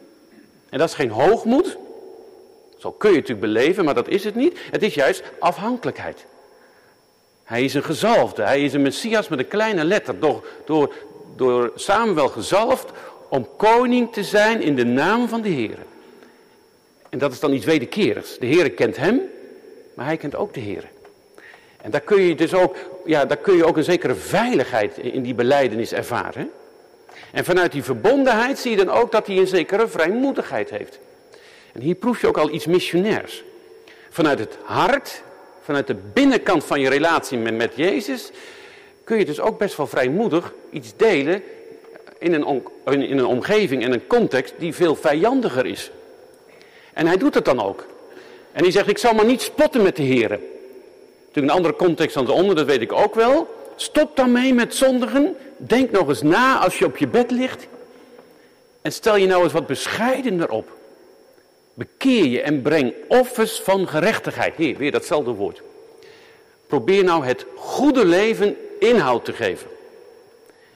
En 0.69 0.79
dat 0.79 0.89
is 0.89 0.95
geen 0.95 1.11
hoogmoed. 1.11 1.77
Zo 2.79 2.93
kun 2.93 3.11
je 3.11 3.17
het 3.17 3.29
natuurlijk 3.29 3.53
beleven, 3.53 3.85
maar 3.85 3.95
dat 3.95 4.09
is 4.09 4.25
het 4.25 4.35
niet. 4.35 4.59
Het 4.71 4.83
is 4.83 4.95
juist 4.95 5.23
afhankelijkheid. 5.39 6.27
Hij 7.45 7.65
is 7.65 7.75
een 7.75 7.85
gezalfde. 7.85 8.43
Hij 8.43 8.63
is 8.63 8.73
een 8.73 8.83
Messias 8.83 9.29
met 9.29 9.39
een 9.39 9.49
kleine 9.49 9.85
letter. 9.85 10.21
Door, 10.21 10.47
door, 10.65 10.95
door 11.37 11.73
Samuel 11.75 12.29
gezalfd 12.29 12.91
om 13.29 13.49
koning 13.57 14.13
te 14.13 14.25
zijn 14.25 14.63
in 14.63 14.77
de 14.77 14.85
naam 14.85 15.29
van 15.29 15.41
de 15.41 15.49
Heer. 15.49 15.79
En 17.09 17.19
dat 17.19 17.33
is 17.33 17.41
dan 17.41 17.53
iets 17.53 17.65
wederkerigs. 17.65 18.39
De 18.39 18.47
Heer 18.47 18.71
kent 18.71 18.97
hem, 18.97 19.21
maar 19.95 20.07
hij 20.07 20.17
kent 20.17 20.37
ook 20.37 20.55
de 20.55 20.61
Heer. 20.61 20.85
En 21.83 21.91
daar 21.91 22.01
kun 22.01 22.23
je 22.23 22.35
dus 22.35 22.55
ook, 22.55 22.77
ja, 23.05 23.25
daar 23.25 23.37
kun 23.37 23.57
je 23.57 23.65
ook 23.65 23.77
een 23.77 23.85
zekere 23.85 24.15
veiligheid 24.15 24.99
in 24.99 25.23
die 25.23 25.35
beleidenis 25.35 25.93
ervaren. 25.93 26.51
En 27.33 27.45
vanuit 27.45 27.73
die 27.73 27.83
verbondenheid 27.83 28.59
zie 28.59 28.71
je 28.71 28.85
dan 28.85 28.91
ook 28.91 29.13
dat 29.13 29.27
hij 29.27 29.37
een 29.37 29.47
zekere 29.47 29.89
vrijmoedigheid 29.89 30.71
heeft. 30.71 30.99
En 31.79 31.85
hier 31.85 31.95
proef 31.95 32.21
je 32.21 32.27
ook 32.27 32.39
al 32.39 32.51
iets 32.51 32.67
missionairs. 32.67 33.45
Vanuit 34.11 34.39
het 34.39 34.59
hart, 34.63 35.23
vanuit 35.63 35.87
de 35.87 35.95
binnenkant 36.13 36.65
van 36.65 36.81
je 36.81 36.89
relatie 36.89 37.39
met, 37.39 37.57
met 37.57 37.73
Jezus, 37.75 38.31
kun 39.05 39.19
je 39.19 39.25
dus 39.25 39.41
ook 39.41 39.59
best 39.59 39.77
wel 39.77 39.87
vrijmoedig 39.87 40.53
iets 40.71 40.93
delen 40.97 41.43
in 42.19 42.33
een, 42.33 42.63
in 42.85 43.19
een 43.19 43.27
omgeving 43.27 43.85
en 43.85 43.93
een 43.93 44.07
context 44.07 44.55
die 44.59 44.75
veel 44.75 44.97
vijandiger 44.97 45.67
is. 45.67 45.91
En 46.93 47.07
hij 47.07 47.17
doet 47.17 47.35
het 47.35 47.45
dan 47.45 47.63
ook. 47.63 47.87
En 48.53 48.63
hij 48.63 48.73
zegt, 48.73 48.89
ik 48.89 48.99
zal 48.99 49.15
maar 49.15 49.25
niet 49.25 49.43
spotten 49.43 49.83
met 49.83 49.97
de 49.97 50.03
heren. 50.03 50.41
Natuurlijk 51.27 51.53
een 51.53 51.59
andere 51.59 51.77
context 51.77 52.15
dan 52.15 52.25
de 52.25 52.33
onder, 52.33 52.57
dat 52.57 52.67
weet 52.67 52.81
ik 52.81 52.93
ook 52.93 53.15
wel. 53.15 53.55
Stop 53.77 54.17
dan 54.17 54.33
mee 54.33 54.55
met 54.55 54.75
zondigen. 54.75 55.37
Denk 55.57 55.91
nog 55.91 56.09
eens 56.09 56.23
na 56.23 56.59
als 56.59 56.79
je 56.79 56.85
op 56.85 56.97
je 56.97 57.09
bed 57.09 57.31
ligt. 57.31 57.67
En 58.83 58.93
stel 58.93 59.17
je 59.17 59.27
nou 59.27 59.43
eens 59.43 59.53
wat 59.53 59.67
bescheidener 59.67 60.51
op. 60.51 60.77
Bekeer 61.79 62.25
je 62.25 62.41
en 62.41 62.63
breng 62.63 62.95
offers 63.09 63.61
van 63.61 63.89
gerechtigheid. 63.89 64.55
Hier, 64.57 64.77
weer 64.77 64.93
datzelfde 64.93 65.31
woord. 65.31 65.63
Probeer 66.67 67.05
nou 67.05 67.25
het 67.25 67.47
goede 67.57 68.05
leven 68.07 68.57
inhoud 68.79 69.25
te 69.25 69.33
geven. 69.33 69.69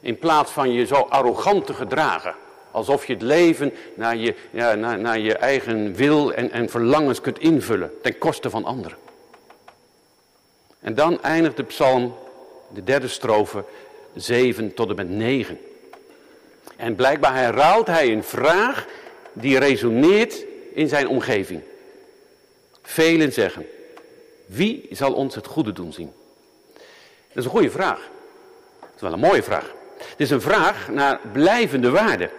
In 0.00 0.18
plaats 0.18 0.50
van 0.50 0.72
je 0.72 0.86
zo 0.86 0.94
arrogant 0.94 1.66
te 1.66 1.74
gedragen. 1.74 2.34
Alsof 2.70 3.06
je 3.06 3.12
het 3.12 3.22
leven 3.22 3.72
naar 3.94 4.16
je, 4.16 4.34
ja, 4.50 4.74
naar, 4.74 4.98
naar 4.98 5.18
je 5.18 5.34
eigen 5.34 5.94
wil 5.94 6.32
en, 6.32 6.50
en 6.50 6.68
verlangens 6.68 7.20
kunt 7.20 7.38
invullen. 7.38 7.90
Ten 8.02 8.18
koste 8.18 8.50
van 8.50 8.64
anderen. 8.64 8.98
En 10.80 10.94
dan 10.94 11.22
eindigt 11.22 11.56
de 11.56 11.62
psalm, 11.62 12.14
de 12.74 12.84
derde 12.84 13.08
strofe, 13.08 13.64
7 14.14 14.74
tot 14.74 14.88
en 14.88 14.96
met 14.96 15.08
9. 15.08 15.58
En 16.76 16.94
blijkbaar 16.94 17.34
herhaalt 17.34 17.86
hij 17.86 18.12
een 18.12 18.24
vraag 18.24 18.86
die 19.32 19.58
resoneert 19.58 20.50
in 20.74 20.88
zijn 20.88 21.08
omgeving. 21.08 21.60
Velen 22.82 23.32
zeggen, 23.32 23.66
wie 24.46 24.88
zal 24.90 25.12
ons 25.12 25.34
het 25.34 25.46
goede 25.46 25.72
doen 25.72 25.92
zien? 25.92 26.12
Dat 27.28 27.36
is 27.36 27.44
een 27.44 27.50
goede 27.50 27.70
vraag. 27.70 28.00
Dat 28.80 28.90
is 28.94 29.00
wel 29.00 29.12
een 29.12 29.18
mooie 29.18 29.42
vraag. 29.42 29.72
Het 29.98 30.20
is 30.20 30.30
een 30.30 30.40
vraag 30.40 30.88
naar 30.88 31.20
blijvende 31.32 31.90
waarde. 31.90 32.30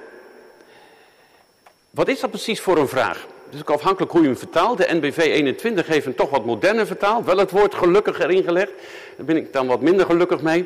Wat 1.90 2.08
is 2.08 2.20
dat 2.20 2.30
precies 2.30 2.60
voor 2.62 2.78
een 2.78 2.88
vraag? 2.88 3.28
Is 3.54 3.60
ook 3.60 3.70
afhankelijk 3.70 4.12
hoe 4.12 4.22
je 4.22 4.28
hem 4.28 4.38
vertaalt. 4.38 4.78
De 4.78 4.94
NBV 4.94 5.18
21 5.18 5.88
heeft 5.88 6.06
hem 6.06 6.16
toch 6.16 6.30
wat 6.30 6.46
moderner 6.46 6.88
vertaald. 6.88 7.26
Wel 7.26 7.38
het 7.38 7.52
woord 7.52 7.76
gelukkig 7.76 8.20
erin 8.20 8.44
gelegd. 8.44 8.72
Daar 9.18 9.26
ben 9.26 9.38
ik 9.38 9.54
dan 9.54 9.68
wat 9.68 9.82
minder 9.82 10.06
gelukkig 10.06 10.42
mee. 10.42 10.66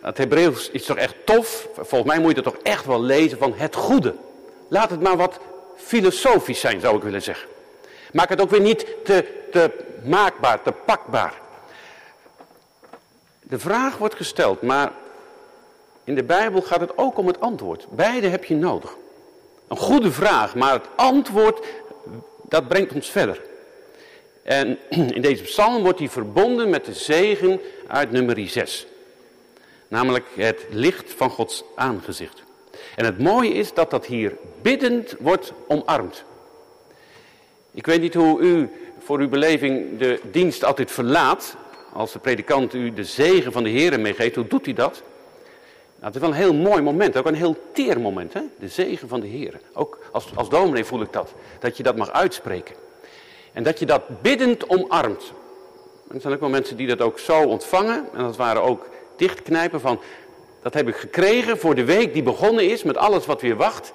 Het 0.00 0.18
Hebreeuws 0.18 0.70
is 0.70 0.84
toch 0.84 0.96
echt 0.96 1.14
tof. 1.24 1.68
Volgens 1.74 2.10
mij 2.10 2.18
moet 2.18 2.30
je 2.30 2.40
het 2.42 2.52
toch 2.52 2.62
echt 2.62 2.86
wel 2.86 3.02
lezen 3.02 3.38
van 3.38 3.54
het 3.56 3.74
goede. 3.74 4.14
Laat 4.68 4.90
het 4.90 5.00
maar 5.00 5.16
wat 5.16 5.40
filosofisch 5.78 6.60
zijn, 6.60 6.80
zou 6.80 6.96
ik 6.96 7.02
willen 7.02 7.22
zeggen. 7.22 7.48
Maak 8.12 8.28
het 8.28 8.40
ook 8.40 8.50
weer 8.50 8.60
niet 8.60 8.86
te, 9.04 9.24
te 9.50 9.70
maakbaar, 10.04 10.62
te 10.62 10.72
pakbaar. 10.72 11.34
De 13.42 13.58
vraag 13.58 13.96
wordt 13.96 14.14
gesteld, 14.14 14.62
maar 14.62 14.92
in 16.04 16.14
de 16.14 16.22
Bijbel 16.22 16.62
gaat 16.62 16.80
het 16.80 16.98
ook 16.98 17.18
om 17.18 17.26
het 17.26 17.40
antwoord. 17.40 17.86
Beide 17.90 18.28
heb 18.28 18.44
je 18.44 18.54
nodig. 18.54 18.96
Een 19.68 19.76
goede 19.76 20.12
vraag, 20.12 20.54
maar 20.54 20.72
het 20.72 20.86
antwoord, 20.96 21.66
dat 22.42 22.68
brengt 22.68 22.92
ons 22.92 23.10
verder. 23.10 23.40
En 24.42 24.78
in 24.88 25.22
deze 25.22 25.42
psalm 25.42 25.82
wordt 25.82 25.98
die 25.98 26.10
verbonden 26.10 26.70
met 26.70 26.84
de 26.84 26.94
zegen 26.94 27.60
uit 27.86 28.10
nummer 28.10 28.48
6. 28.48 28.86
Namelijk 29.88 30.26
het 30.34 30.66
licht 30.70 31.12
van 31.12 31.30
Gods 31.30 31.64
aangezicht. 31.74 32.42
En 32.96 33.04
het 33.04 33.18
mooie 33.18 33.52
is 33.52 33.74
dat 33.74 33.90
dat 33.90 34.06
hier 34.06 34.36
biddend 34.62 35.14
wordt 35.18 35.52
omarmd. 35.68 36.24
Ik 37.70 37.86
weet 37.86 38.00
niet 38.00 38.14
hoe 38.14 38.40
u 38.40 38.70
voor 38.98 39.18
uw 39.18 39.28
beleving 39.28 39.98
de 39.98 40.20
dienst 40.30 40.64
altijd 40.64 40.90
verlaat. 40.90 41.56
Als 41.92 42.12
de 42.12 42.18
predikant 42.18 42.74
u 42.74 42.92
de 42.92 43.04
zegen 43.04 43.52
van 43.52 43.62
de 43.62 43.70
Heer 43.70 44.00
meegeeft, 44.00 44.34
hoe 44.34 44.46
doet 44.46 44.64
hij 44.64 44.74
dat? 44.74 45.02
Nou, 46.00 46.12
het 46.12 46.14
is 46.14 46.20
wel 46.20 46.30
een 46.30 46.36
heel 46.36 46.54
mooi 46.54 46.82
moment, 46.82 47.16
ook 47.16 47.26
een 47.26 47.34
heel 47.34 47.56
teer 47.72 48.00
moment, 48.00 48.32
hè? 48.32 48.40
de 48.58 48.68
zegen 48.68 49.08
van 49.08 49.20
de 49.20 49.26
Heer. 49.26 49.60
Ook 49.72 49.98
als, 50.12 50.26
als 50.34 50.48
dominee 50.48 50.84
voel 50.84 51.00
ik 51.00 51.12
dat, 51.12 51.34
dat 51.58 51.76
je 51.76 51.82
dat 51.82 51.96
mag 51.96 52.10
uitspreken. 52.10 52.74
En 53.52 53.62
dat 53.62 53.78
je 53.78 53.86
dat 53.86 54.22
biddend 54.22 54.68
omarmt. 54.68 55.32
er 56.12 56.20
zijn 56.20 56.34
ook 56.34 56.40
wel 56.40 56.48
mensen 56.48 56.76
die 56.76 56.86
dat 56.86 57.00
ook 57.00 57.18
zo 57.18 57.42
ontvangen, 57.42 58.08
en 58.14 58.22
dat 58.22 58.36
waren 58.36 58.62
ook 58.62 58.86
dichtknijpen 59.16 59.80
van, 59.80 60.00
dat 60.68 60.76
heb 60.76 60.88
ik 60.88 61.00
gekregen 61.00 61.58
voor 61.58 61.74
de 61.74 61.84
week 61.84 62.12
die 62.12 62.22
begonnen 62.22 62.70
is, 62.70 62.82
met 62.82 62.96
alles 62.96 63.26
wat 63.26 63.40
weer 63.40 63.56
wacht. 63.56 63.92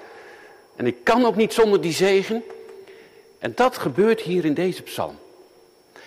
En 0.75 0.88
ik 0.88 0.96
kan 1.03 1.25
ook 1.25 1.36
niet 1.36 1.53
zonder 1.53 1.82
die 1.82 1.94
zegen. 1.94 2.44
En 3.39 3.51
dat 3.56 3.77
gebeurt 3.77 4.22
hier 4.22 4.46
in 4.46 4.53
deze 4.53 4.82
psalm. 4.82 5.18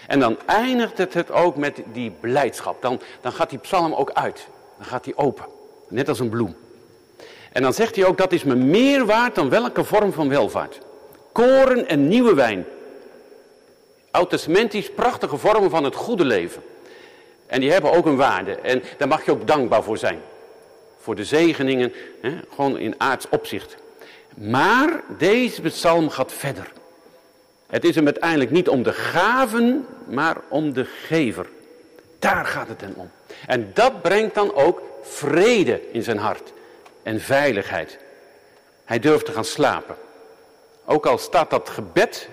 En 0.06 0.20
dan 0.20 0.38
eindigt 0.46 1.14
het, 1.14 1.30
ook 1.30 1.56
met 1.56 1.82
die 1.92 2.10
blijdschap. 2.20 2.82
Dan, 2.82 3.00
dan 3.20 3.32
gaat 3.32 3.50
die 3.50 3.58
psalm 3.58 3.94
ook 3.94 4.10
uit. 4.10 4.46
Dan 4.76 4.86
gaat 4.86 5.04
die 5.04 5.16
open. 5.16 5.44
Net 5.88 6.08
als 6.08 6.18
een 6.18 6.28
bloem. 6.28 6.56
En 7.52 7.62
dan 7.62 7.72
zegt 7.72 7.96
hij 7.96 8.04
ook, 8.04 8.18
dat 8.18 8.32
is 8.32 8.44
me 8.44 8.54
meer 8.54 9.04
waard 9.04 9.34
dan 9.34 9.48
welke 9.48 9.84
vorm 9.84 10.12
van 10.12 10.28
welvaart. 10.28 10.78
Koren 11.32 11.88
en 11.88 12.08
nieuwe 12.08 12.34
wijn. 12.34 12.66
Oud-testamentisch 14.10 14.90
prachtige 14.90 15.36
vormen 15.36 15.70
van 15.70 15.84
het 15.84 15.94
goede 15.94 16.24
leven. 16.24 16.62
En 17.46 17.60
die 17.60 17.72
hebben 17.72 17.92
ook 17.92 18.06
een 18.06 18.16
waarde. 18.16 18.52
En 18.52 18.82
daar 18.98 19.08
mag 19.08 19.24
je 19.24 19.30
ook 19.30 19.46
dankbaar 19.46 19.82
voor 19.82 19.98
zijn. 19.98 20.20
Voor 21.06 21.14
de 21.14 21.24
zegeningen, 21.24 21.92
hè, 22.20 22.30
gewoon 22.54 22.78
in 22.78 22.94
aards 22.98 23.28
opzicht. 23.28 23.76
Maar 24.34 25.02
deze 25.18 25.62
psalm 25.62 26.10
gaat 26.10 26.32
verder. 26.32 26.72
Het 27.66 27.84
is 27.84 27.94
hem 27.94 28.04
uiteindelijk 28.04 28.50
niet 28.50 28.68
om 28.68 28.82
de 28.82 28.92
gaven, 28.92 29.86
maar 30.06 30.36
om 30.48 30.72
de 30.72 30.84
gever. 30.84 31.46
Daar 32.18 32.44
gaat 32.44 32.68
het 32.68 32.80
hem 32.80 32.92
om. 32.96 33.10
En 33.46 33.70
dat 33.74 34.02
brengt 34.02 34.34
dan 34.34 34.54
ook 34.54 34.82
vrede 35.02 35.80
in 35.92 36.02
zijn 36.02 36.18
hart 36.18 36.52
en 37.02 37.20
veiligheid. 37.20 37.98
Hij 38.84 38.98
durft 38.98 39.24
te 39.24 39.32
gaan 39.32 39.44
slapen. 39.44 39.96
Ook 40.84 41.06
al 41.06 41.18
staat 41.18 41.50
dat 41.50 41.68
gebed, 41.68 42.28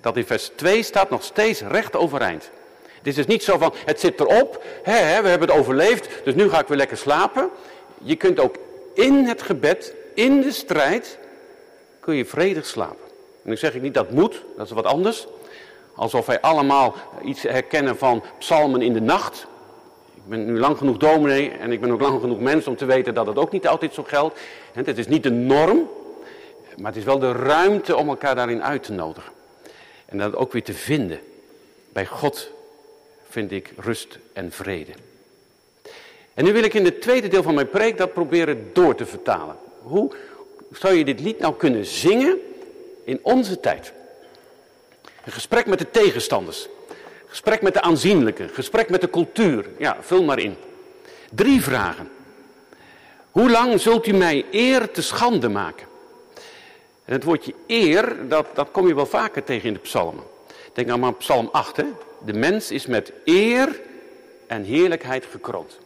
dat 0.00 0.16
in 0.16 0.26
vers 0.26 0.50
2 0.54 0.82
staat, 0.82 1.10
nog 1.10 1.22
steeds 1.22 1.60
recht 1.60 1.96
overeind. 1.96 2.50
Het 3.04 3.06
is 3.06 3.14
dus 3.14 3.34
niet 3.34 3.44
zo 3.44 3.58
van, 3.58 3.74
het 3.84 4.00
zit 4.00 4.20
erop, 4.20 4.62
hè, 4.82 5.22
we 5.22 5.28
hebben 5.28 5.48
het 5.48 5.58
overleefd, 5.58 6.08
dus 6.24 6.34
nu 6.34 6.48
ga 6.48 6.60
ik 6.60 6.66
weer 6.66 6.76
lekker 6.76 6.96
slapen. 6.96 7.50
Je 8.04 8.16
kunt 8.16 8.40
ook 8.40 8.56
in 8.94 9.14
het 9.14 9.42
gebed, 9.42 9.94
in 10.14 10.40
de 10.40 10.52
strijd, 10.52 11.18
kun 12.00 12.14
je 12.14 12.24
vredig 12.24 12.66
slapen. 12.66 13.06
En 13.42 13.50
nu 13.50 13.56
zeg 13.56 13.74
ik 13.74 13.82
niet 13.82 13.94
dat 13.94 14.10
moet, 14.10 14.42
dat 14.56 14.66
is 14.66 14.72
wat 14.72 14.84
anders. 14.84 15.26
Alsof 15.94 16.26
wij 16.26 16.40
allemaal 16.40 16.94
iets 17.24 17.42
herkennen 17.42 17.96
van 17.96 18.22
psalmen 18.38 18.82
in 18.82 18.92
de 18.92 19.00
nacht. 19.00 19.46
Ik 20.14 20.22
ben 20.24 20.44
nu 20.44 20.58
lang 20.58 20.78
genoeg 20.78 20.96
dominee 20.96 21.50
en 21.50 21.72
ik 21.72 21.80
ben 21.80 21.90
ook 21.90 22.00
lang 22.00 22.20
genoeg 22.20 22.40
mens 22.40 22.66
om 22.66 22.76
te 22.76 22.84
weten 22.84 23.14
dat 23.14 23.26
het 23.26 23.36
ook 23.36 23.52
niet 23.52 23.66
altijd 23.66 23.94
zo 23.94 24.02
geldt. 24.02 24.40
Het 24.72 24.98
is 24.98 25.06
niet 25.06 25.22
de 25.22 25.30
norm, 25.30 25.88
maar 26.76 26.86
het 26.86 26.96
is 27.00 27.04
wel 27.04 27.18
de 27.18 27.32
ruimte 27.32 27.96
om 27.96 28.08
elkaar 28.08 28.34
daarin 28.34 28.62
uit 28.62 28.82
te 28.82 28.92
nodigen. 28.92 29.32
En 30.06 30.18
dat 30.18 30.36
ook 30.36 30.52
weer 30.52 30.64
te 30.64 30.74
vinden. 30.74 31.20
Bij 31.92 32.06
God 32.06 32.50
vind 33.28 33.52
ik 33.52 33.72
rust 33.76 34.18
en 34.32 34.52
vrede. 34.52 34.92
En 36.34 36.44
nu 36.44 36.52
wil 36.52 36.62
ik 36.62 36.74
in 36.74 36.84
het 36.84 37.00
tweede 37.00 37.28
deel 37.28 37.42
van 37.42 37.54
mijn 37.54 37.68
preek 37.68 37.98
dat 37.98 38.12
proberen 38.12 38.70
door 38.72 38.94
te 38.94 39.06
vertalen. 39.06 39.56
Hoe 39.82 40.10
zou 40.72 40.94
je 40.94 41.04
dit 41.04 41.20
lied 41.20 41.38
nou 41.38 41.54
kunnen 41.56 41.84
zingen 41.84 42.38
in 43.04 43.18
onze 43.22 43.60
tijd? 43.60 43.92
Een 45.24 45.32
gesprek 45.32 45.66
met 45.66 45.78
de 45.78 45.90
tegenstanders. 45.90 46.68
Gesprek 47.26 47.62
met 47.62 47.74
de 47.74 47.80
aanzienlijke. 47.80 48.48
Gesprek 48.48 48.88
met 48.88 49.00
de 49.00 49.10
cultuur. 49.10 49.66
Ja, 49.78 49.96
vul 50.00 50.22
maar 50.22 50.38
in. 50.38 50.56
Drie 51.30 51.62
vragen. 51.62 52.08
Hoe 53.30 53.50
lang 53.50 53.80
zult 53.80 54.06
u 54.06 54.12
mij 54.12 54.44
eer 54.50 54.90
te 54.90 55.02
schande 55.02 55.48
maken? 55.48 55.86
En 57.04 57.12
het 57.12 57.24
woordje 57.24 57.54
eer, 57.66 58.28
dat, 58.28 58.46
dat 58.54 58.70
kom 58.70 58.86
je 58.86 58.94
wel 58.94 59.06
vaker 59.06 59.44
tegen 59.44 59.68
in 59.68 59.74
de 59.74 59.80
psalmen. 59.80 60.24
Denk 60.72 60.86
nou 60.86 60.98
maar 60.98 61.14
psalm 61.14 61.48
8. 61.52 61.76
Hè? 61.76 61.84
De 62.24 62.32
mens 62.32 62.70
is 62.70 62.86
met 62.86 63.12
eer 63.24 63.80
en 64.46 64.62
heerlijkheid 64.62 65.26
gekroond. 65.30 65.78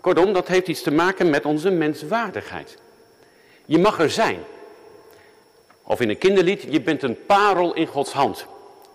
Kortom, 0.00 0.32
dat 0.32 0.48
heeft 0.48 0.68
iets 0.68 0.82
te 0.82 0.90
maken 0.90 1.30
met 1.30 1.44
onze 1.44 1.70
menswaardigheid. 1.70 2.78
Je 3.64 3.78
mag 3.78 4.00
er 4.00 4.10
zijn. 4.10 4.38
Of 5.82 6.00
in 6.00 6.08
een 6.08 6.18
kinderlied, 6.18 6.64
je 6.68 6.80
bent 6.80 7.02
een 7.02 7.26
parel 7.26 7.74
in 7.74 7.86
Gods 7.86 8.12
hand. 8.12 8.46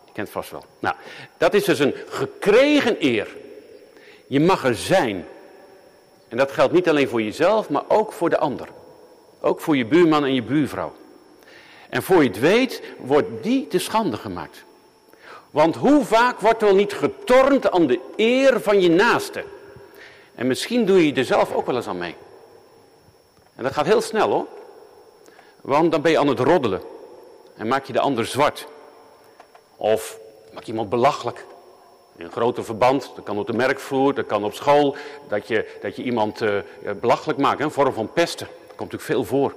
Je 0.05 0.11
kent 0.11 0.29
vast 0.29 0.51
wel. 0.51 0.63
Nou, 0.79 0.95
dat 1.37 1.53
is 1.53 1.63
dus 1.63 1.79
een 1.79 1.93
gekregen 2.07 2.95
eer. 2.99 3.35
Je 4.27 4.39
mag 4.39 4.63
er 4.65 4.75
zijn. 4.75 5.25
En 6.27 6.37
dat 6.37 6.51
geldt 6.51 6.73
niet 6.73 6.89
alleen 6.89 7.07
voor 7.07 7.21
jezelf, 7.21 7.69
maar 7.69 7.83
ook 7.87 8.13
voor 8.13 8.29
de 8.29 8.37
ander. 8.37 8.67
Ook 9.39 9.61
voor 9.61 9.77
je 9.77 9.85
buurman 9.85 10.23
en 10.23 10.33
je 10.33 10.43
buurvrouw. 10.43 10.93
En 11.89 12.03
voor 12.03 12.23
je 12.23 12.29
het 12.29 12.39
weet, 12.39 12.81
wordt 12.97 13.43
die 13.43 13.67
te 13.67 13.79
schande 13.79 14.17
gemaakt. 14.17 14.63
Want 15.51 15.75
hoe 15.75 16.05
vaak 16.05 16.39
wordt 16.39 16.61
er 16.61 16.67
wel 16.67 16.75
niet 16.75 16.93
getornd 16.93 17.71
aan 17.71 17.87
de 17.87 17.99
eer 18.15 18.61
van 18.61 18.81
je 18.81 18.89
naaste? 18.89 19.43
En 20.35 20.47
misschien 20.47 20.85
doe 20.85 21.05
je 21.05 21.13
er 21.13 21.25
zelf 21.25 21.53
ook 21.53 21.65
wel 21.65 21.75
eens 21.75 21.87
aan 21.87 21.97
mee. 21.97 22.15
En 23.55 23.63
dat 23.63 23.73
gaat 23.73 23.85
heel 23.85 24.01
snel 24.01 24.29
hoor. 24.29 24.47
Want 25.61 25.91
dan 25.91 26.01
ben 26.01 26.11
je 26.11 26.19
aan 26.19 26.27
het 26.27 26.39
roddelen. 26.39 26.81
En 27.55 27.67
maak 27.67 27.85
je 27.85 27.93
de 27.93 27.99
ander 27.99 28.25
zwart. 28.25 28.67
Of 29.75 30.19
maak 30.53 30.63
je 30.63 30.71
iemand 30.71 30.89
belachelijk. 30.89 31.45
In 32.17 32.25
een 32.25 32.31
groter 32.31 32.65
verband, 32.65 33.11
dat 33.15 33.23
kan 33.23 33.37
op 33.37 33.47
de 33.47 33.53
merkvloer, 33.53 34.13
dat 34.13 34.25
kan 34.25 34.43
op 34.43 34.53
school. 34.53 34.95
Dat 35.27 35.47
je, 35.47 35.77
dat 35.81 35.95
je 35.95 36.03
iemand 36.03 36.41
uh, 36.41 36.59
belachelijk 36.99 37.39
maakt, 37.39 37.61
een 37.61 37.71
vorm 37.71 37.93
van 37.93 38.13
pesten. 38.13 38.47
Dat 38.47 38.75
komt 38.75 38.91
natuurlijk 38.91 39.03
veel 39.03 39.23
voor. 39.23 39.53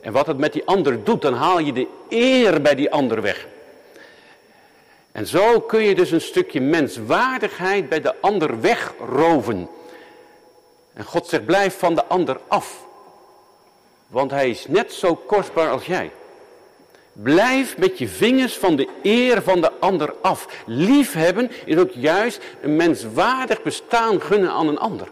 En 0.00 0.12
wat 0.12 0.26
het 0.26 0.38
met 0.38 0.52
die 0.52 0.66
ander 0.66 1.04
doet, 1.04 1.22
dan 1.22 1.34
haal 1.34 1.58
je 1.58 1.72
de 1.72 1.86
eer 2.08 2.62
bij 2.62 2.74
die 2.74 2.90
ander 2.90 3.22
weg. 3.22 3.46
En 5.12 5.26
zo 5.26 5.60
kun 5.60 5.82
je 5.82 5.94
dus 5.94 6.10
een 6.10 6.20
stukje 6.20 6.60
menswaardigheid 6.60 7.88
bij 7.88 8.00
de 8.00 8.14
ander 8.20 8.60
wegroven. 8.60 9.68
En 10.98 11.04
God 11.04 11.26
zegt, 11.26 11.44
blijf 11.44 11.78
van 11.78 11.94
de 11.94 12.04
ander 12.04 12.40
af. 12.48 12.86
Want 14.06 14.30
hij 14.30 14.50
is 14.50 14.66
net 14.68 14.92
zo 14.92 15.14
kostbaar 15.14 15.70
als 15.70 15.86
jij. 15.86 16.10
Blijf 17.12 17.78
met 17.78 17.98
je 17.98 18.08
vingers 18.08 18.56
van 18.56 18.76
de 18.76 18.88
eer 19.02 19.42
van 19.42 19.60
de 19.60 19.72
ander 19.78 20.14
af. 20.20 20.46
Liefhebben 20.66 21.50
is 21.64 21.76
ook 21.76 21.90
juist 21.90 22.40
een 22.60 22.76
menswaardig 22.76 23.62
bestaan 23.62 24.20
gunnen 24.20 24.50
aan 24.50 24.68
een 24.68 24.78
ander. 24.78 25.08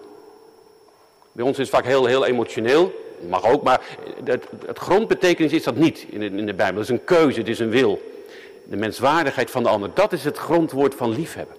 Bij 1.33 1.45
ons 1.45 1.59
is 1.59 1.67
het 1.67 1.77
vaak 1.77 1.85
heel, 1.85 2.07
heel 2.07 2.27
emotioneel. 2.27 3.05
Mag 3.29 3.45
ook, 3.45 3.63
maar 3.63 3.81
het, 4.25 4.45
het 4.67 4.79
grondbetekenis 4.79 5.53
is 5.53 5.63
dat 5.63 5.77
niet 5.77 6.07
in 6.09 6.21
de, 6.21 6.27
in 6.27 6.47
de 6.47 6.55
Bijbel. 6.55 6.81
Het 6.81 6.91
is 6.91 6.97
een 6.99 7.05
keuze, 7.05 7.39
het 7.39 7.49
is 7.49 7.59
een 7.59 7.71
wil. 7.71 8.13
De 8.65 8.77
menswaardigheid 8.77 9.51
van 9.51 9.63
de 9.63 9.69
ander, 9.69 9.91
dat 9.95 10.13
is 10.13 10.25
het 10.25 10.37
grondwoord 10.37 10.95
van 10.95 11.11
liefhebben. 11.11 11.57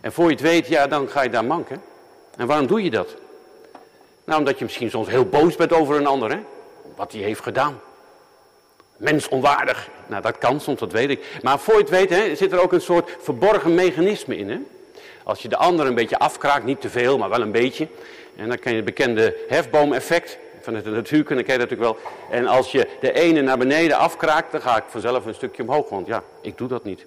En 0.00 0.12
voor 0.12 0.24
je 0.24 0.30
het 0.30 0.40
weet, 0.40 0.66
ja, 0.66 0.86
dan 0.86 1.08
ga 1.08 1.22
je 1.22 1.30
daar 1.30 1.44
manken. 1.44 1.88
En 2.36 2.46
waarom 2.46 2.66
doe 2.66 2.82
je 2.82 2.90
dat? 2.90 3.14
Nou, 4.24 4.38
omdat 4.38 4.58
je 4.58 4.64
misschien 4.64 4.90
soms 4.90 5.08
heel 5.08 5.24
boos 5.24 5.56
bent 5.56 5.72
over 5.72 5.96
een 5.96 6.06
ander, 6.06 6.30
hè? 6.30 6.38
Wat 6.96 7.12
hij 7.12 7.20
heeft 7.20 7.42
gedaan. 7.42 7.80
Mens 8.96 9.28
onwaardig. 9.28 9.88
Nou, 10.06 10.22
dat 10.22 10.38
kan 10.38 10.60
soms, 10.60 10.80
dat 10.80 10.92
weet 10.92 11.10
ik. 11.10 11.38
Maar 11.42 11.58
voor 11.58 11.74
je 11.74 11.80
het 11.80 11.90
weet, 11.90 12.10
hè, 12.10 12.34
zit 12.34 12.52
er 12.52 12.60
ook 12.60 12.72
een 12.72 12.80
soort 12.80 13.16
verborgen 13.20 13.74
mechanisme 13.74 14.36
in, 14.36 14.50
hè? 14.50 14.58
Als 15.22 15.42
je 15.42 15.48
de 15.48 15.56
ander 15.56 15.86
een 15.86 15.94
beetje 15.94 16.18
afkraakt, 16.18 16.64
niet 16.64 16.80
te 16.80 16.90
veel, 16.90 17.18
maar 17.18 17.28
wel 17.28 17.40
een 17.40 17.52
beetje. 17.52 17.88
En 18.36 18.48
dan 18.48 18.58
kan 18.58 18.70
je 18.70 18.76
het 18.76 18.86
bekende 18.86 19.36
hefboomeffect 19.48 20.38
van 20.60 20.74
het 20.74 20.84
natuurkunde, 20.84 21.42
ken 21.42 21.52
je 21.52 21.58
dat 21.58 21.70
natuurlijk 21.70 21.98
wel. 22.00 22.12
En 22.38 22.46
als 22.46 22.72
je 22.72 22.88
de 23.00 23.12
ene 23.12 23.40
naar 23.40 23.58
beneden 23.58 23.96
afkraakt, 23.96 24.52
dan 24.52 24.60
ga 24.60 24.76
ik 24.76 24.84
vanzelf 24.86 25.26
een 25.26 25.34
stukje 25.34 25.62
omhoog. 25.62 25.88
Want 25.88 26.06
ja, 26.06 26.22
ik 26.40 26.58
doe 26.58 26.68
dat 26.68 26.84
niet. 26.84 27.06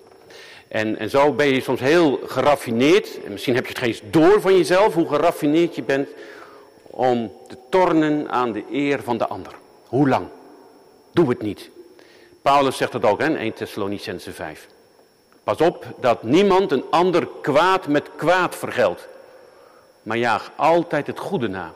En, 0.73 0.97
en 0.97 1.09
zo 1.09 1.33
ben 1.33 1.47
je 1.47 1.61
soms 1.61 1.79
heel 1.79 2.19
geraffineerd. 2.25 3.23
En 3.23 3.31
misschien 3.31 3.55
heb 3.55 3.63
je 3.65 3.69
het 3.69 3.79
geen 3.79 4.11
door 4.11 4.41
van 4.41 4.57
jezelf, 4.57 4.93
hoe 4.93 5.07
geraffineerd 5.07 5.75
je 5.75 5.83
bent. 5.83 6.09
Om 6.83 7.31
te 7.47 7.57
tornen 7.69 8.29
aan 8.29 8.51
de 8.51 8.63
eer 8.71 9.03
van 9.03 9.17
de 9.17 9.27
ander. 9.27 9.53
Hoe 9.87 10.09
lang? 10.09 10.27
Doe 11.11 11.29
het 11.29 11.41
niet. 11.41 11.69
Paulus 12.41 12.77
zegt 12.77 12.91
dat 12.91 13.05
ook 13.05 13.21
in 13.21 13.37
1 13.37 13.53
Thessalonicense 13.53 14.31
5. 14.31 14.67
Pas 15.43 15.57
op 15.57 15.85
dat 15.99 16.23
niemand 16.23 16.71
een 16.71 16.85
ander 16.89 17.27
kwaad 17.41 17.87
met 17.87 18.09
kwaad 18.15 18.55
vergeldt. 18.55 19.07
Maar 20.03 20.17
jaag 20.17 20.51
altijd 20.55 21.07
het 21.07 21.19
goede 21.19 21.47
na. 21.47 21.73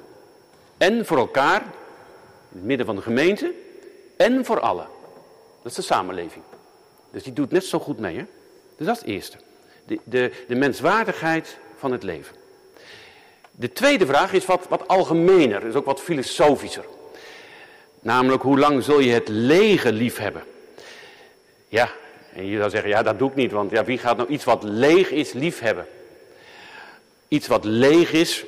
En 0.78 1.06
voor 1.06 1.18
elkaar, 1.18 1.62
in 1.62 2.58
het 2.58 2.64
midden 2.64 2.86
van 2.86 2.96
de 2.96 3.02
gemeente, 3.02 3.54
en 4.16 4.46
voor 4.46 4.60
allen. 4.60 4.88
Dat 5.62 5.72
is 5.72 5.78
de 5.78 5.82
samenleving. 5.82 6.44
Dus 7.12 7.24
die 7.24 7.34
doet 7.34 7.52
net 7.52 7.66
zo 7.66 7.80
goed 7.80 8.00
mee. 8.00 8.18
Hè? 8.18 8.26
Dus 8.78 8.86
dat 8.86 8.96
is 8.96 9.02
het 9.02 9.12
eerste. 9.12 9.38
De, 9.86 10.00
de, 10.04 10.32
de 10.48 10.56
menswaardigheid 10.56 11.58
van 11.78 11.92
het 11.92 12.04
leven. 12.04 12.36
De 13.52 13.72
tweede 13.72 14.06
vraag 14.06 14.34
is 14.34 14.46
wat, 14.46 14.66
wat 14.70 14.88
algemener, 14.88 15.66
is 15.66 15.74
ook 15.74 15.86
wat 15.86 16.02
filosofischer. 16.02 16.86
Namelijk, 18.00 18.44
hoe 18.44 18.60
lang 18.60 18.84
zul 18.84 19.00
je 19.00 19.13
het 19.13 19.28
lege 19.28 19.92
lief 19.92 20.18
hebben? 20.18 20.44
Ja, 21.68 21.90
en 22.34 22.46
je 22.46 22.58
zou 22.58 22.70
zeggen, 22.70 22.90
ja 22.90 23.04
dat 23.04 23.20
doe 23.20 23.30
ik 23.30 23.36
niet, 23.36 23.52
want 23.52 23.72
ja, 23.72 23.84
wie 23.86 23.98
gaat 23.98 24.18
nou 24.18 24.30
iets 24.30 24.44
wat 24.44 24.63
leeg 24.63 25.10
is 25.10 25.34
lief 25.34 25.60
hebben? 25.60 25.88
Iets 27.28 27.48
wat 27.48 27.63
leeg 27.63 28.12
is, 28.12 28.46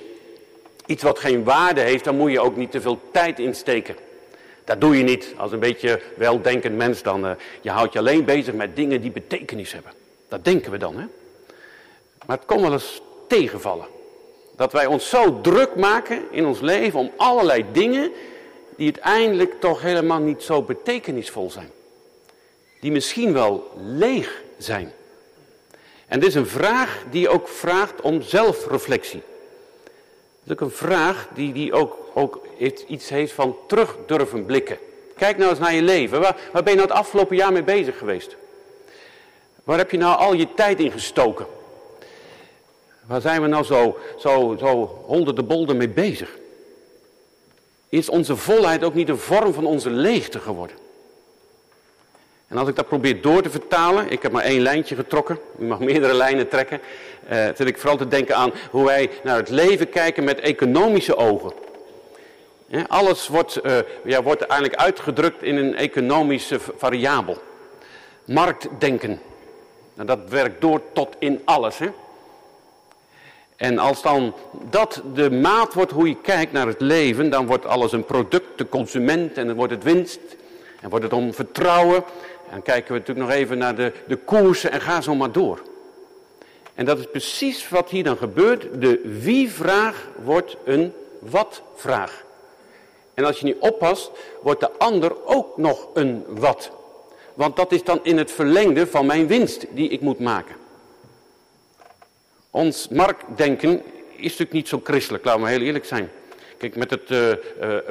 iets 0.86 1.04
wat 1.04 1.20
geen 1.20 1.44
waarde 1.44 1.82
heeft, 1.82 2.04
dan 2.04 2.18
moet 2.18 2.32
je 2.32 2.40
ook 2.40 2.56
niet 2.56 2.72
te 2.72 2.82
veel 2.82 3.02
tijd 3.12 3.40
insteken. 3.40 3.96
Dat 4.64 4.82
doe 4.82 4.98
je 4.98 5.04
niet 5.04 5.34
als 5.38 5.52
een 5.52 5.60
beetje 5.60 6.02
weldenkend 6.16 6.76
mens 6.76 7.02
dan. 7.02 7.26
Uh, 7.26 7.32
je 7.62 7.70
houdt 7.70 7.94
je 7.94 8.00
alleen 8.00 8.26
bezig 8.26 8.54
met 8.54 8.76
dingen 8.76 9.02
die 9.02 9.12
betekenis 9.12 9.72
hebben. 9.72 9.92
Dat 10.30 10.46
denken 10.46 10.72
we 10.72 10.78
dan, 10.78 10.98
hè. 10.98 11.06
Maar 12.26 12.38
het 12.38 12.46
kon 12.46 12.62
wel 12.62 12.72
eens 12.72 13.02
tegenvallen. 13.28 13.88
Dat 14.56 14.72
wij 14.72 14.86
ons 14.86 15.10
zo 15.10 15.42
druk 15.42 15.76
maken 15.76 16.22
in 16.32 16.46
ons 16.46 16.60
leven 16.60 17.00
om 17.00 17.12
allerlei 17.18 17.66
dingen 17.72 18.12
die 18.76 18.94
uiteindelijk 18.94 19.60
toch 19.60 19.82
helemaal 19.82 20.20
niet 20.20 20.44
zo 20.44 20.62
betekenisvol 20.62 21.52
zijn. 21.52 21.72
Die 22.80 22.92
misschien 22.92 23.34
wel 23.34 23.72
leeg 23.78 24.42
zijn. 24.58 24.92
En 26.08 26.20
dit 26.20 26.30
is 26.30 26.36
een 26.36 26.48
vraag 26.48 27.04
die 27.10 27.30
ook 27.30 27.48
vraagt 27.48 28.02
om 28.02 28.22
zelfreflectie. 28.22 29.22
Het 30.40 30.44
is 30.46 30.52
ook 30.52 30.62
een 30.62 30.72
vraag 30.72 31.28
die, 31.34 31.54
die 31.54 31.74
ook, 31.74 31.98
ook 32.14 32.46
iets 32.88 33.10
heeft 33.10 33.34
van 33.34 33.58
terug 33.68 33.98
durven 34.06 34.46
blikken. 34.46 34.78
Kijk 35.16 35.38
nou 35.38 35.50
eens 35.50 35.60
naar 35.60 35.74
je 35.74 35.82
leven. 35.82 36.20
Waar, 36.20 36.38
waar 36.52 36.64
ben 36.64 36.74
je 36.74 36.80
nou 36.80 36.90
het 36.90 37.00
afgelopen 37.00 37.36
jaar 37.36 37.52
mee 37.52 37.64
bezig 37.64 37.98
geweest? 37.98 38.36
Waar 39.70 39.78
heb 39.78 39.92
je 39.92 39.98
nou 39.98 40.18
al 40.18 40.34
je 40.34 40.54
tijd 40.54 40.80
in 40.80 40.92
gestoken? 40.92 41.46
Waar 43.06 43.22
zijn 43.22 43.42
we 43.42 43.48
nou 43.48 43.64
zo, 43.64 43.98
zo, 44.18 44.56
zo 44.60 45.02
honderden 45.06 45.48
bolden 45.48 45.78
mee 45.78 45.90
bezig? 45.90 46.38
Is 47.90 48.10
onze 48.10 48.36
volheid 48.36 48.84
ook 48.84 48.94
niet 48.94 49.10
een 49.10 49.18
vorm 49.18 49.54
van 49.54 49.66
onze 49.66 49.90
leegte 49.90 50.40
geworden? 50.40 50.76
En 52.48 52.58
als 52.58 52.68
ik 52.68 52.76
dat 52.76 52.88
probeer 52.88 53.22
door 53.22 53.42
te 53.42 53.50
vertalen, 53.50 54.10
ik 54.10 54.22
heb 54.22 54.32
maar 54.32 54.44
één 54.44 54.62
lijntje 54.62 54.96
getrokken, 54.96 55.40
u 55.60 55.66
mag 55.66 55.80
meerdere 55.90 56.14
lijnen 56.14 56.48
trekken, 56.48 56.82
eh, 57.28 57.46
zit 57.56 57.68
ik 57.68 57.78
vooral 57.78 57.98
te 57.98 58.08
denken 58.08 58.36
aan 58.36 58.54
hoe 58.72 58.86
wij 58.86 59.10
naar 59.24 59.38
het 59.38 59.50
leven 59.50 59.90
kijken 59.90 60.24
met 60.24 60.40
economische 60.40 61.16
ogen. 61.16 61.52
alles 62.88 63.28
wordt, 63.28 63.60
uh, 63.64 63.78
ja, 64.04 64.24
wordt 64.24 64.42
eigenlijk 64.42 64.82
uitgedrukt 64.82 65.44
in 65.44 65.58
een 65.58 65.76
economische 65.76 66.60
variabel. 66.78 67.38
Marktdenken. 68.26 69.22
Nou, 70.00 70.12
dat 70.20 70.30
werkt 70.30 70.62
door 70.62 70.82
tot 70.94 71.16
in 71.18 71.42
alles. 71.46 71.78
Hè? 71.78 71.90
En 73.56 73.78
als 73.78 74.02
dan 74.02 74.34
dat 74.70 75.02
de 75.14 75.32
maat 75.32 75.74
wordt 75.74 75.92
hoe 75.92 76.08
je 76.08 76.22
kijkt 76.22 76.52
naar 76.52 76.68
het 76.68 76.82
leven, 76.82 77.30
dan 77.30 77.46
wordt 77.46 77.66
alles 77.66 77.92
een 77.92 78.06
product, 78.06 78.58
de 78.58 78.70
consument 78.70 79.38
en 79.38 79.48
dan 79.48 79.56
wordt 79.56 79.74
het 79.74 79.84
winst. 79.84 80.20
En 80.82 80.90
wordt 80.90 81.06
het 81.06 81.14
om 81.14 81.34
vertrouwen. 81.34 81.96
En 81.96 82.52
dan 82.52 82.62
kijken 82.62 82.94
we 82.94 83.00
natuurlijk 83.00 83.28
nog 83.28 83.36
even 83.36 83.58
naar 83.58 83.76
de, 83.76 83.94
de 84.08 84.16
koersen 84.16 84.72
en 84.72 84.82
ga 84.82 85.02
zo 85.02 85.16
maar 85.16 85.32
door. 85.32 85.62
En 86.76 86.86
dat 86.86 87.00
is 87.00 87.08
precies 87.12 87.70
wat 87.70 87.90
hier 87.90 88.04
dan 88.04 88.18
gebeurt. 88.18 88.82
De 88.82 89.18
wie-vraag 89.22 90.08
wordt 90.24 90.56
een 90.66 90.94
wat-vraag. 91.20 92.24
En 93.14 93.26
als 93.26 93.40
je 93.40 93.46
niet 93.46 93.60
oppast, 93.60 94.12
wordt 94.42 94.60
de 94.60 94.72
ander 94.78 95.26
ook 95.26 95.58
nog 95.58 95.88
een 95.94 96.26
wat. 96.28 96.72
Want 97.40 97.56
dat 97.56 97.72
is 97.72 97.84
dan 97.84 98.00
in 98.04 98.18
het 98.18 98.32
verlengde 98.32 98.88
van 98.88 99.06
mijn 99.06 99.28
winst 99.28 99.66
die 99.70 99.90
ik 99.90 100.02
moet 100.02 100.20
maken. 100.20 100.56
Ons 102.50 102.88
marktdenken 102.88 103.82
is 104.16 104.24
natuurlijk 104.24 104.52
niet 104.52 104.68
zo 104.68 104.82
christelijk, 104.84 105.26
laten 105.26 105.42
we 105.44 105.50
heel 105.50 105.62
eerlijk 105.62 105.86
zijn. 105.86 106.12
Kijk, 106.58 106.76
met 106.76 106.90
het 106.90 107.10
uh, 107.10 107.30
uh, 107.30 107.36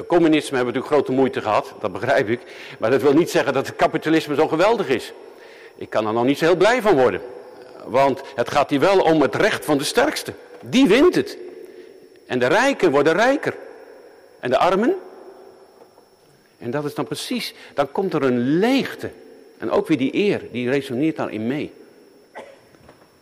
communisme 0.06 0.56
hebben 0.56 0.74
we 0.74 0.78
natuurlijk 0.78 0.86
grote 0.86 1.12
moeite 1.12 1.40
gehad, 1.40 1.74
dat 1.80 1.92
begrijp 1.92 2.28
ik. 2.28 2.40
Maar 2.78 2.90
dat 2.90 3.02
wil 3.02 3.12
niet 3.12 3.30
zeggen 3.30 3.52
dat 3.52 3.66
het 3.66 3.76
kapitalisme 3.76 4.34
zo 4.34 4.48
geweldig 4.48 4.88
is. 4.88 5.12
Ik 5.76 5.90
kan 5.90 6.06
er 6.06 6.12
nog 6.12 6.24
niet 6.24 6.38
zo 6.38 6.44
heel 6.44 6.56
blij 6.56 6.82
van 6.82 6.96
worden. 6.96 7.20
Want 7.84 8.22
het 8.34 8.50
gaat 8.50 8.70
hier 8.70 8.80
wel 8.80 9.00
om 9.00 9.22
het 9.22 9.34
recht 9.34 9.64
van 9.64 9.78
de 9.78 9.84
sterkste. 9.84 10.32
Die 10.60 10.86
wint 10.86 11.14
het. 11.14 11.38
En 12.26 12.38
de 12.38 12.46
rijken 12.46 12.90
worden 12.90 13.12
rijker. 13.12 13.54
En 14.40 14.50
de 14.50 14.58
armen? 14.58 14.96
En 16.58 16.70
dat 16.70 16.84
is 16.84 16.94
dan 16.94 17.04
precies, 17.04 17.54
dan 17.74 17.92
komt 17.92 18.14
er 18.14 18.22
een 18.22 18.58
leegte. 18.58 19.10
En 19.58 19.70
ook 19.70 19.86
weer 19.86 19.98
die 19.98 20.14
eer, 20.14 20.42
die 20.52 20.70
resoneert 20.70 21.16
daarin 21.16 21.46
mee. 21.46 21.72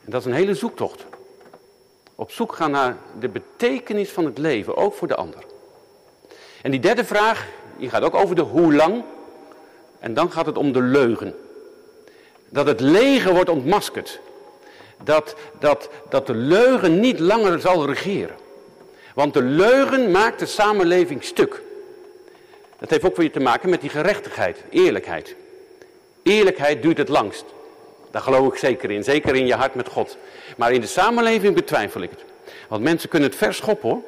En 0.04 0.12
dat 0.12 0.20
is 0.20 0.26
een 0.26 0.32
hele 0.32 0.54
zoektocht. 0.54 1.04
Op 2.14 2.30
zoek 2.30 2.52
gaan 2.52 2.70
naar 2.70 2.96
de 3.18 3.28
betekenis 3.28 4.10
van 4.10 4.24
het 4.24 4.38
leven, 4.38 4.76
ook 4.76 4.94
voor 4.94 5.08
de 5.08 5.14
ander. 5.14 5.44
En 6.62 6.70
die 6.70 6.80
derde 6.80 7.04
vraag, 7.04 7.48
die 7.78 7.90
gaat 7.90 8.02
ook 8.02 8.14
over 8.14 8.36
de 8.36 8.42
hoe 8.42 8.74
lang. 8.74 9.04
En 9.98 10.14
dan 10.14 10.32
gaat 10.32 10.46
het 10.46 10.58
om 10.58 10.72
de 10.72 10.82
leugen. 10.82 11.34
Dat 12.48 12.66
het 12.66 12.80
lege 12.80 13.32
wordt 13.32 13.50
ontmaskerd. 13.50 14.20
dat, 15.04 15.34
dat, 15.58 15.88
dat 16.08 16.26
de 16.26 16.34
leugen 16.34 17.00
niet 17.00 17.18
langer 17.18 17.60
zal 17.60 17.86
regeren. 17.86 18.36
Want 19.14 19.34
de 19.34 19.42
leugen 19.42 20.10
maakt 20.10 20.38
de 20.38 20.46
samenleving 20.46 21.24
stuk. 21.24 21.62
Dat 22.78 22.90
heeft 22.90 23.04
ook 23.04 23.16
weer 23.16 23.32
te 23.32 23.40
maken 23.40 23.70
met 23.70 23.80
die 23.80 23.90
gerechtigheid, 23.90 24.62
eerlijkheid. 24.70 25.34
Eerlijkheid 26.26 26.82
duurt 26.82 26.98
het 26.98 27.08
langst. 27.08 27.44
Daar 28.10 28.22
geloof 28.22 28.52
ik 28.52 28.58
zeker 28.58 28.90
in, 28.90 29.04
zeker 29.04 29.34
in 29.34 29.46
je 29.46 29.54
hart 29.54 29.74
met 29.74 29.88
God. 29.88 30.16
Maar 30.56 30.72
in 30.72 30.80
de 30.80 30.86
samenleving 30.86 31.54
betwijfel 31.54 32.00
ik 32.00 32.10
het. 32.10 32.24
Want 32.68 32.82
mensen 32.82 33.08
kunnen 33.08 33.28
het 33.28 33.38
verschoppen 33.38 33.88
hoor. 33.88 34.02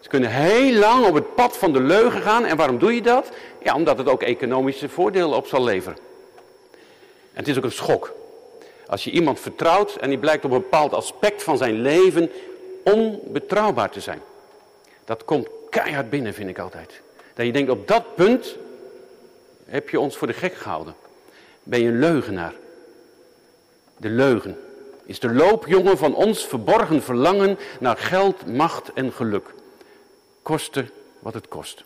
Ze 0.00 0.08
kunnen 0.08 0.30
heel 0.30 0.78
lang 0.78 1.06
op 1.06 1.14
het 1.14 1.34
pad 1.34 1.56
van 1.56 1.72
de 1.72 1.80
leugen 1.80 2.22
gaan. 2.22 2.44
En 2.44 2.56
waarom 2.56 2.78
doe 2.78 2.94
je 2.94 3.02
dat? 3.02 3.30
Ja, 3.62 3.74
omdat 3.74 3.98
het 3.98 4.08
ook 4.08 4.22
economische 4.22 4.88
voordelen 4.88 5.36
op 5.36 5.46
zal 5.46 5.64
leveren. 5.64 5.98
En 7.32 7.40
het 7.40 7.48
is 7.48 7.56
ook 7.56 7.64
een 7.64 7.72
schok. 7.72 8.14
Als 8.86 9.04
je 9.04 9.10
iemand 9.10 9.40
vertrouwt 9.40 9.96
en 9.96 10.08
die 10.08 10.18
blijkt 10.18 10.44
op 10.44 10.50
een 10.50 10.60
bepaald 10.60 10.92
aspect 10.92 11.42
van 11.42 11.56
zijn 11.56 11.80
leven 11.80 12.30
onbetrouwbaar 12.84 13.90
te 13.90 14.00
zijn. 14.00 14.20
Dat 15.04 15.24
komt 15.24 15.48
keihard 15.70 16.10
binnen, 16.10 16.34
vind 16.34 16.50
ik 16.50 16.58
altijd. 16.58 17.00
Dat 17.34 17.46
je 17.46 17.52
denkt, 17.52 17.70
op 17.70 17.88
dat 17.88 18.14
punt 18.14 18.56
heb 19.66 19.88
je 19.88 20.00
ons 20.00 20.16
voor 20.16 20.26
de 20.26 20.32
gek 20.32 20.54
gehouden. 20.54 21.03
Ben 21.64 21.80
je 21.80 21.88
een 21.88 21.98
leugenaar. 21.98 22.54
De 23.96 24.08
leugen 24.08 24.56
is 25.06 25.18
de 25.18 25.32
loopjongen 25.32 25.98
van 25.98 26.14
ons 26.14 26.46
verborgen 26.46 27.02
verlangen 27.02 27.58
naar 27.80 27.96
geld, 27.96 28.46
macht 28.46 28.92
en 28.92 29.12
geluk. 29.12 29.54
Koste 30.42 30.84
wat 31.18 31.34
het 31.34 31.48
kost. 31.48 31.84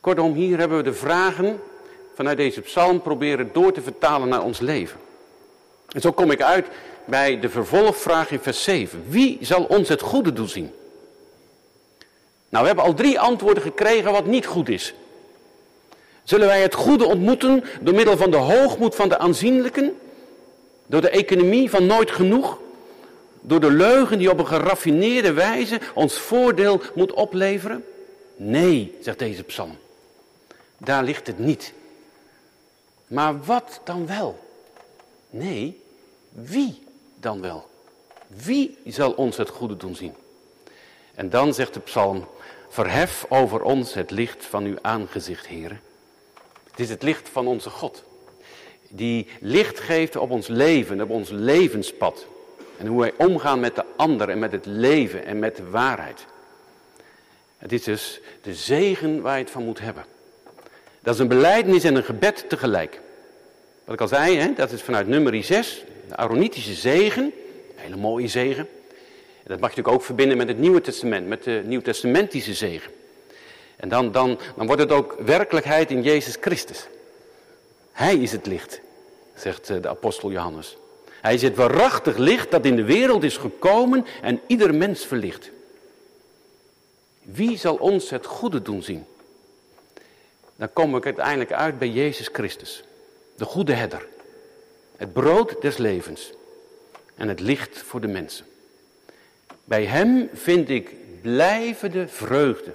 Kortom, 0.00 0.34
hier 0.34 0.58
hebben 0.58 0.76
we 0.76 0.82
de 0.82 0.94
vragen 0.94 1.60
vanuit 2.14 2.36
deze 2.36 2.60
psalm 2.60 3.02
proberen 3.02 3.50
door 3.52 3.72
te 3.72 3.82
vertalen 3.82 4.28
naar 4.28 4.42
ons 4.42 4.60
leven. 4.60 5.00
En 5.88 6.00
zo 6.00 6.12
kom 6.12 6.30
ik 6.30 6.42
uit 6.42 6.66
bij 7.04 7.40
de 7.40 7.48
vervolgvraag 7.48 8.30
in 8.30 8.40
vers 8.40 8.62
7. 8.62 9.04
Wie 9.08 9.38
zal 9.40 9.64
ons 9.64 9.88
het 9.88 10.00
goede 10.00 10.32
doen 10.32 10.48
zien? 10.48 10.72
Nou, 12.48 12.62
we 12.62 12.66
hebben 12.66 12.84
al 12.84 12.94
drie 12.94 13.20
antwoorden 13.20 13.62
gekregen 13.62 14.12
wat 14.12 14.26
niet 14.26 14.46
goed 14.46 14.68
is. 14.68 14.94
Zullen 16.28 16.46
wij 16.46 16.62
het 16.62 16.74
goede 16.74 17.06
ontmoeten 17.06 17.64
door 17.80 17.94
middel 17.94 18.16
van 18.16 18.30
de 18.30 18.36
hoogmoed 18.36 18.94
van 18.94 19.08
de 19.08 19.18
aanzienlijken? 19.18 19.98
Door 20.86 21.00
de 21.00 21.10
economie 21.10 21.70
van 21.70 21.86
nooit 21.86 22.10
genoeg? 22.10 22.58
Door 23.40 23.60
de 23.60 23.70
leugen 23.70 24.18
die 24.18 24.30
op 24.30 24.38
een 24.38 24.46
geraffineerde 24.46 25.32
wijze 25.32 25.80
ons 25.94 26.18
voordeel 26.18 26.80
moet 26.94 27.12
opleveren? 27.12 27.84
Nee, 28.36 28.96
zegt 29.00 29.18
deze 29.18 29.42
psalm. 29.42 29.78
Daar 30.78 31.04
ligt 31.04 31.26
het 31.26 31.38
niet. 31.38 31.72
Maar 33.06 33.44
wat 33.44 33.80
dan 33.84 34.06
wel? 34.06 34.38
Nee, 35.30 35.80
wie 36.30 36.82
dan 37.20 37.40
wel? 37.40 37.66
Wie 38.26 38.78
zal 38.86 39.12
ons 39.12 39.36
het 39.36 39.48
goede 39.48 39.76
doen 39.76 39.94
zien? 39.94 40.14
En 41.14 41.30
dan 41.30 41.54
zegt 41.54 41.74
de 41.74 41.80
psalm, 41.80 42.26
verhef 42.68 43.26
over 43.28 43.62
ons 43.62 43.94
het 43.94 44.10
licht 44.10 44.44
van 44.44 44.64
uw 44.64 44.76
aangezicht, 44.82 45.46
heren. 45.46 45.86
Het 46.78 46.86
is 46.86 46.92
het 46.92 47.02
licht 47.02 47.28
van 47.28 47.46
onze 47.46 47.70
God. 47.70 48.04
Die 48.88 49.26
licht 49.40 49.80
geeft 49.80 50.16
op 50.16 50.30
ons 50.30 50.46
leven, 50.46 51.00
op 51.00 51.10
ons 51.10 51.30
levenspad. 51.30 52.26
En 52.76 52.86
hoe 52.86 53.00
wij 53.00 53.12
omgaan 53.16 53.60
met 53.60 53.74
de 53.74 53.84
ander 53.96 54.28
en 54.28 54.38
met 54.38 54.52
het 54.52 54.66
leven 54.66 55.24
en 55.24 55.38
met 55.38 55.56
de 55.56 55.70
waarheid. 55.70 56.26
Het 57.56 57.72
is 57.72 57.82
dus 57.82 58.20
de 58.42 58.54
zegen 58.54 59.20
waar 59.20 59.36
je 59.36 59.42
het 59.42 59.52
van 59.52 59.64
moet 59.64 59.78
hebben. 59.78 60.04
Dat 61.00 61.14
is 61.14 61.20
een 61.20 61.28
belijdenis 61.28 61.84
en 61.84 61.94
een 61.94 62.04
gebed 62.04 62.44
tegelijk. 62.48 63.00
Wat 63.84 63.94
ik 63.94 64.00
al 64.00 64.08
zei, 64.08 64.36
hè, 64.36 64.52
dat 64.52 64.72
is 64.72 64.82
vanuit 64.82 65.08
nummer 65.08 65.44
6, 65.44 65.84
de 66.08 66.16
Aaronitische 66.16 66.74
zegen. 66.74 67.24
Een 67.24 67.32
hele 67.76 67.96
mooie 67.96 68.28
zegen. 68.28 68.68
En 69.42 69.48
dat 69.54 69.60
mag 69.60 69.70
je 69.70 69.76
natuurlijk 69.76 69.94
ook 69.94 70.02
verbinden 70.02 70.36
met 70.36 70.48
het 70.48 70.58
Nieuwe 70.58 70.80
Testament, 70.80 71.26
met 71.28 71.44
de 71.44 71.62
Nieuwtestamentische 71.64 72.54
zegen. 72.54 72.92
En 73.78 73.88
dan, 73.88 74.12
dan, 74.12 74.38
dan 74.56 74.66
wordt 74.66 74.82
het 74.82 74.92
ook 74.92 75.16
werkelijkheid 75.18 75.90
in 75.90 76.02
Jezus 76.02 76.36
Christus. 76.40 76.86
Hij 77.92 78.16
is 78.16 78.32
het 78.32 78.46
licht, 78.46 78.80
zegt 79.34 79.70
eh, 79.70 79.82
de 79.82 79.88
apostel 79.88 80.30
Johannes. 80.30 80.76
Hij 81.20 81.34
is 81.34 81.42
het 81.42 81.56
waarachtig 81.56 82.16
licht 82.16 82.50
dat 82.50 82.64
in 82.64 82.76
de 82.76 82.84
wereld 82.84 83.22
is 83.22 83.36
gekomen 83.36 84.06
en 84.22 84.40
ieder 84.46 84.74
mens 84.74 85.06
verlicht. 85.06 85.50
Wie 87.22 87.58
zal 87.58 87.74
ons 87.76 88.10
het 88.10 88.26
goede 88.26 88.62
doen 88.62 88.82
zien? 88.82 89.06
Dan 90.56 90.72
kom 90.72 90.96
ik 90.96 91.04
uiteindelijk 91.04 91.52
uit 91.52 91.78
bij 91.78 91.88
Jezus 91.88 92.28
Christus, 92.32 92.84
de 93.36 93.44
goede 93.44 93.72
herder. 93.72 94.06
Het 94.96 95.12
brood 95.12 95.60
des 95.60 95.76
levens 95.76 96.32
en 97.14 97.28
het 97.28 97.40
licht 97.40 97.78
voor 97.78 98.00
de 98.00 98.06
mensen. 98.06 98.46
Bij 99.64 99.84
hem 99.84 100.28
vind 100.32 100.68
ik 100.68 100.94
blijvende 101.20 102.08
vreugde, 102.08 102.72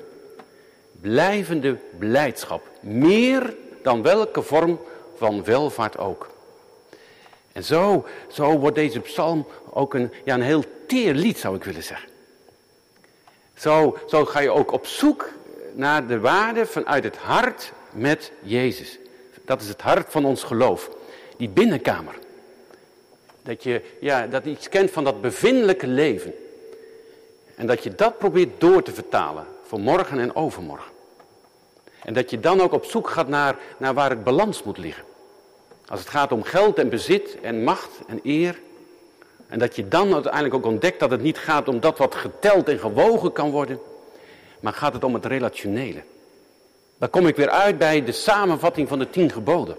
blijvende 1.03 1.77
blijdschap, 1.97 2.69
meer 2.81 3.55
dan 3.81 4.01
welke 4.01 4.41
vorm 4.41 4.79
van 5.17 5.43
welvaart 5.43 5.97
ook. 5.97 6.29
En 7.51 7.63
zo, 7.63 8.05
zo 8.31 8.59
wordt 8.59 8.75
deze 8.75 8.99
psalm 8.99 9.47
ook 9.69 9.93
een, 9.93 10.11
ja, 10.23 10.33
een 10.33 10.41
heel 10.41 10.63
teer 10.87 11.13
lied, 11.13 11.37
zou 11.37 11.55
ik 11.55 11.63
willen 11.63 11.83
zeggen. 11.83 12.09
Zo, 13.57 13.97
zo 14.07 14.25
ga 14.25 14.39
je 14.39 14.51
ook 14.51 14.71
op 14.71 14.85
zoek 14.85 15.29
naar 15.73 16.07
de 16.07 16.19
waarde 16.19 16.65
vanuit 16.65 17.03
het 17.03 17.17
hart 17.17 17.71
met 17.91 18.31
Jezus. 18.41 18.97
Dat 19.45 19.61
is 19.61 19.67
het 19.67 19.81
hart 19.81 20.11
van 20.11 20.25
ons 20.25 20.43
geloof. 20.43 20.89
Die 21.37 21.49
binnenkamer. 21.49 22.15
Dat 23.41 23.63
je 23.63 23.81
ja, 23.99 24.27
dat 24.27 24.45
iets 24.45 24.69
kent 24.69 24.91
van 24.91 25.03
dat 25.03 25.21
bevindelijke 25.21 25.87
leven. 25.87 26.33
En 27.55 27.67
dat 27.67 27.83
je 27.83 27.95
dat 27.95 28.17
probeert 28.17 28.59
door 28.59 28.83
te 28.83 28.93
vertalen 28.93 29.52
voor 29.73 29.81
morgen 29.81 30.19
en 30.19 30.35
overmorgen. 30.35 30.91
En 32.03 32.13
dat 32.13 32.29
je 32.29 32.39
dan 32.39 32.61
ook 32.61 32.71
op 32.71 32.85
zoek 32.85 33.09
gaat 33.09 33.27
naar, 33.27 33.55
naar 33.77 33.93
waar 33.93 34.09
het 34.09 34.23
balans 34.23 34.63
moet 34.63 34.77
liggen. 34.77 35.03
Als 35.87 35.99
het 35.99 36.09
gaat 36.09 36.31
om 36.31 36.43
geld 36.43 36.79
en 36.79 36.89
bezit 36.89 37.37
en 37.41 37.63
macht 37.63 37.89
en 38.07 38.19
eer. 38.23 38.59
En 39.47 39.59
dat 39.59 39.75
je 39.75 39.87
dan 39.87 40.13
uiteindelijk 40.13 40.53
ook 40.53 40.65
ontdekt 40.65 40.99
dat 40.99 41.11
het 41.11 41.21
niet 41.21 41.37
gaat 41.37 41.67
om 41.67 41.79
dat 41.79 41.97
wat 41.97 42.15
geteld 42.15 42.69
en 42.69 42.79
gewogen 42.79 43.31
kan 43.31 43.51
worden. 43.51 43.79
Maar 44.59 44.73
gaat 44.73 44.93
het 44.93 45.03
om 45.03 45.13
het 45.13 45.25
relationele. 45.25 46.03
Dan 46.97 47.09
kom 47.09 47.27
ik 47.27 47.35
weer 47.35 47.49
uit 47.49 47.77
bij 47.77 48.03
de 48.03 48.11
samenvatting 48.11 48.87
van 48.87 48.99
de 48.99 49.09
tien 49.09 49.31
geboden. 49.31 49.77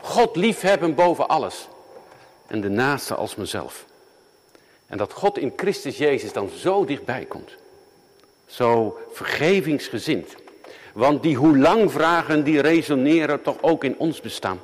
God 0.00 0.36
liefhebben 0.36 0.94
boven 0.94 1.28
alles. 1.28 1.68
En 2.46 2.60
de 2.60 2.70
naaste 2.70 3.14
als 3.14 3.34
mezelf. 3.34 3.84
En 4.86 4.98
dat 4.98 5.12
God 5.12 5.38
in 5.38 5.52
Christus 5.56 5.98
Jezus 5.98 6.32
dan 6.32 6.48
zo 6.48 6.84
dichtbij 6.84 7.24
komt. 7.24 7.62
Zo 8.54 8.98
vergevingsgezind. 9.12 10.34
Want 10.92 11.22
die 11.22 11.36
hoe 11.36 11.58
lang 11.58 11.92
vragen, 11.92 12.44
die 12.44 12.60
resoneren 12.60 13.42
toch 13.42 13.56
ook 13.60 13.84
in 13.84 13.98
ons 13.98 14.20
bestaan. 14.20 14.60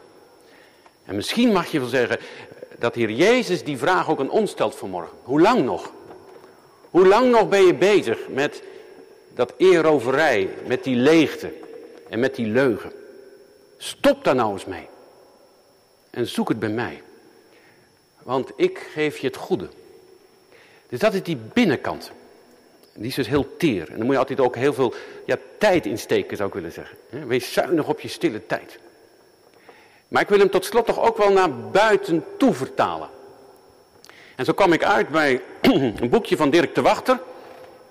En 1.04 1.14
misschien 1.14 1.52
mag 1.52 1.66
je 1.66 1.80
wel 1.80 1.88
zeggen 1.88 2.18
dat 2.78 2.94
Heer 2.94 3.10
Jezus 3.10 3.64
die 3.64 3.78
vraag 3.78 4.10
ook 4.10 4.20
aan 4.20 4.30
ons 4.30 4.50
stelt 4.50 4.74
vanmorgen. 4.74 5.16
Hoe 5.22 5.40
lang 5.40 5.64
nog? 5.64 5.92
Hoe 6.90 7.06
lang 7.06 7.30
nog 7.30 7.48
ben 7.48 7.66
je 7.66 7.74
bezig 7.74 8.18
met 8.28 8.62
dat 9.34 9.54
eeroverij, 9.56 10.48
met 10.66 10.84
die 10.84 10.96
leegte 10.96 11.52
en 12.08 12.20
met 12.20 12.34
die 12.34 12.46
leugen? 12.46 12.92
Stop 13.76 14.24
daar 14.24 14.34
nou 14.34 14.52
eens 14.52 14.64
mee. 14.64 14.88
En 16.10 16.26
zoek 16.26 16.48
het 16.48 16.58
bij 16.58 16.68
mij. 16.68 17.02
Want 18.22 18.50
ik 18.56 18.88
geef 18.92 19.18
je 19.18 19.26
het 19.26 19.36
goede. 19.36 19.68
Dus 20.88 20.98
dat 20.98 21.14
is 21.14 21.22
die 21.22 21.38
binnenkant. 21.52 22.10
Die 22.94 23.08
is 23.08 23.14
dus 23.14 23.28
heel 23.28 23.56
teer. 23.56 23.88
En 23.88 23.96
daar 23.96 24.04
moet 24.04 24.12
je 24.12 24.18
altijd 24.18 24.40
ook 24.40 24.56
heel 24.56 24.74
veel 24.74 24.94
ja, 25.26 25.36
tijd 25.58 25.86
in 25.86 25.98
steken, 25.98 26.36
zou 26.36 26.48
ik 26.48 26.54
willen 26.54 26.72
zeggen. 26.72 26.98
Wees 27.26 27.52
zuinig 27.52 27.88
op 27.88 28.00
je 28.00 28.08
stille 28.08 28.46
tijd. 28.46 28.78
Maar 30.08 30.22
ik 30.22 30.28
wil 30.28 30.38
hem 30.38 30.50
tot 30.50 30.64
slot 30.64 30.86
toch 30.86 31.00
ook 31.00 31.16
wel 31.16 31.32
naar 31.32 31.54
buiten 31.56 32.24
toe 32.36 32.54
vertalen. 32.54 33.08
En 34.36 34.44
zo 34.44 34.52
kwam 34.52 34.72
ik 34.72 34.84
uit 34.84 35.08
bij 35.08 35.40
een 36.00 36.08
boekje 36.08 36.36
van 36.36 36.50
Dirk 36.50 36.74
de 36.74 36.82
Wachter. 36.82 37.20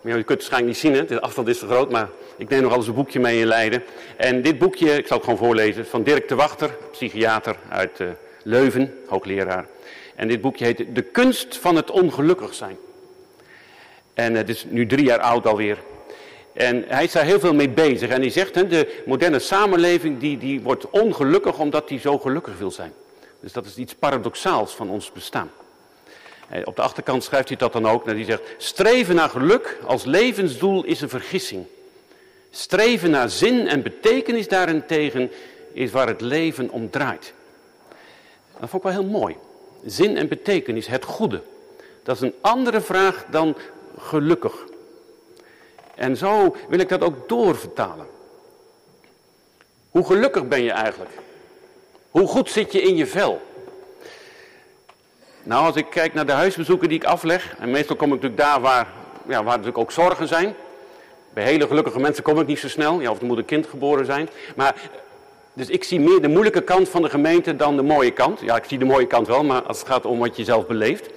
Je 0.02 0.10
kunt 0.10 0.28
het 0.28 0.28
waarschijnlijk 0.28 0.66
niet 0.66 0.78
zien, 0.78 0.94
hè? 0.94 1.06
de 1.06 1.22
afstand 1.22 1.48
is 1.48 1.60
te 1.60 1.66
groot, 1.66 1.92
maar 1.92 2.10
ik 2.38 2.50
neem 2.50 2.62
nog 2.62 2.74
alles 2.74 2.88
een 2.88 2.94
boekje 2.94 3.20
mee 3.20 3.40
in 3.40 3.48
Leiden. 3.48 3.84
En 4.18 4.42
dit 4.42 4.58
boekje, 4.58 4.98
ik 4.98 5.08
zal 5.08 5.18
het 5.18 5.26
gewoon 5.26 5.40
voorlezen, 5.40 5.86
van 5.86 6.04
Dirk 6.04 6.28
de 6.28 6.36
Wachter, 6.36 6.78
psychiater 6.92 7.56
uit 7.70 8.00
uh, 8.00 8.08
Leuven, 8.44 8.94
hoogleraar. 9.08 9.68
En 10.16 10.28
dit 10.28 10.42
boekje 10.42 10.66
heet 10.66 10.86
De 10.96 11.02
kunst 11.02 11.58
van 11.58 11.76
het 11.76 11.92
ongelukkig 11.92 12.54
zijn. 12.54 12.78
En 14.20 14.36
het 14.36 14.50
is 14.50 14.66
nu 14.70 14.86
drie 14.86 15.06
jaar 15.06 15.20
oud 15.20 15.48
alweer. 15.48 15.78
En 16.54 16.84
hij 16.88 17.04
is 17.04 17.12
daar 17.12 17.24
heel 17.24 17.40
veel 17.40 17.54
mee 17.54 17.70
bezig. 17.70 18.10
En 18.10 18.22
hij 18.22 18.30
zegt, 18.30 18.56
hè, 18.56 18.68
de 18.68 19.02
moderne 19.06 19.40
samenleving 19.40 20.20
die, 20.20 20.38
die 20.38 20.62
wordt 20.62 20.90
ongelukkig 20.90 21.60
omdat 21.60 21.90
hij 21.90 22.00
zo 22.00 22.18
gelukkig 22.18 22.58
wil 22.58 22.72
zijn. 22.72 22.94
Dus 23.40 23.54
dat 23.54 23.66
is 23.66 23.76
iets 23.76 23.96
paradoxaals 23.96 24.76
van 24.76 24.90
ons 24.90 25.12
bestaan. 25.12 25.52
Op 26.64 26.76
de 26.76 26.82
achterkant 26.82 27.24
schrijft 27.24 27.48
hij 27.48 27.58
dat 27.58 27.74
dan 27.74 27.88
ook. 27.88 28.06
Hij 28.06 28.24
zegt, 28.24 28.42
streven 28.58 29.16
naar 29.16 29.30
geluk 29.30 29.78
als 29.86 30.06
levensdoel 30.06 30.84
is 30.84 31.02
een 31.02 31.10
vergissing. 31.10 31.66
Streven 32.52 33.10
naar 33.10 33.30
zin 33.30 33.68
en 33.68 33.82
betekenis 33.82 34.48
daarentegen 34.48 35.32
is 35.74 35.92
waar 35.92 36.08
het 36.08 36.22
leven 36.22 36.70
om 36.70 36.90
draait. 36.90 37.34
Dat 38.60 38.70
vond 38.70 38.86
ik 38.86 38.92
wel 38.92 39.02
heel 39.02 39.12
mooi. 39.12 39.36
zin 39.86 40.18
en 40.18 40.28
betekenis, 40.28 40.88
het 40.88 41.04
goede. 41.04 41.42
Dat 42.04 42.16
is 42.16 42.22
een 42.22 42.36
andere 42.42 42.82
vraag 42.82 43.26
dan 43.32 43.56
gelukkig. 44.00 44.54
En 45.96 46.18
zo 46.18 46.56
wil 46.70 46.80
ik 46.80 46.90
dat 46.90 47.02
ook 47.02 47.30
doorvertalen. 47.30 48.08
Hoe 49.90 50.06
gelukkig 50.06 50.48
ben 50.48 50.64
je 50.64 50.72
eigenlijk? 50.72 51.12
Hoe 52.10 52.28
goed 52.28 52.50
zit 52.50 52.72
je 52.72 52.82
in 52.82 52.96
je 52.96 53.08
vel? 53.08 53.42
Nou, 55.44 55.66
als 55.66 55.76
ik 55.76 55.86
kijk 55.90 56.14
naar 56.14 56.26
de 56.26 56.32
huisbezoeken 56.32 56.90
die 56.90 56.98
ik 56.98 57.04
afleg, 57.04 57.56
en 57.60 57.72
meestal 57.72 57.96
kom 57.96 58.08
ik 58.08 58.14
natuurlijk 58.14 58.42
daar 58.42 58.62
waar, 58.62 58.88
ja, 59.28 59.36
waar 59.36 59.46
natuurlijk 59.46 59.78
ook 59.78 59.92
zorgen 59.92 60.28
zijn. 60.28 60.56
Bij 61.34 61.44
hele 61.44 61.68
gelukkige 61.68 62.00
mensen 62.00 62.24
kom 62.24 62.40
ik 62.40 62.48
niet 62.48 62.60
zo 62.60 62.68
snel, 62.68 63.00
ja, 63.00 63.12
of 63.12 63.20
er 63.20 63.26
moet 63.26 63.38
een 63.38 63.46
kind 63.46 63.68
geboren 63.68 64.06
zijn. 64.06 64.30
Maar, 64.56 64.76
dus 65.54 65.68
ik 65.68 65.84
zie 65.84 66.00
meer 66.00 66.22
de 66.22 66.28
moeilijke 66.28 66.62
kant 66.62 66.90
van 66.90 67.02
de 67.02 67.10
gemeente 67.10 67.56
dan 67.56 67.76
de 67.76 67.82
mooie 67.82 68.12
kant. 68.12 68.40
Ja, 68.40 68.56
ik 68.56 68.64
zie 68.64 68.78
de 68.78 68.86
mooie 68.86 69.08
kant 69.08 69.28
wel, 69.28 69.44
maar 69.44 69.62
als 69.62 69.80
het 69.80 69.88
gaat 69.88 70.06
om 70.06 70.20
wat 70.20 70.38
je 70.38 70.44
zelf 70.44 70.68
beleeft. 70.68 71.10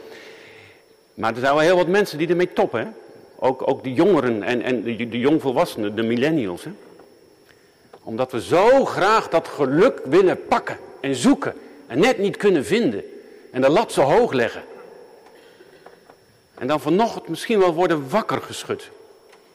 Maar 1.14 1.34
er 1.34 1.40
zijn 1.40 1.54
wel 1.54 1.62
heel 1.62 1.76
wat 1.76 1.86
mensen 1.86 2.18
die 2.18 2.28
ermee 2.28 2.52
toppen. 2.52 2.94
Ook, 3.38 3.68
ook 3.68 3.84
de 3.84 3.92
jongeren 3.92 4.42
en, 4.42 4.62
en 4.62 4.82
de, 4.82 5.08
de 5.08 5.18
jongvolwassenen, 5.18 5.96
de 5.96 6.02
millennials. 6.02 6.64
Hè? 6.64 6.70
Omdat 8.02 8.32
we 8.32 8.42
zo 8.42 8.84
graag 8.84 9.28
dat 9.28 9.48
geluk 9.48 10.00
willen 10.04 10.46
pakken 10.46 10.78
en 11.00 11.14
zoeken 11.14 11.54
en 11.86 11.98
net 11.98 12.18
niet 12.18 12.36
kunnen 12.36 12.64
vinden. 12.64 13.04
En 13.50 13.60
de 13.60 13.70
lat 13.70 13.92
zo 13.92 14.02
hoog 14.02 14.32
leggen. 14.32 14.62
En 16.54 16.66
dan 16.66 16.80
vanochtend 16.80 17.28
misschien 17.28 17.58
wel 17.58 17.74
worden 17.74 18.08
wakker 18.08 18.40
geschud. 18.40 18.90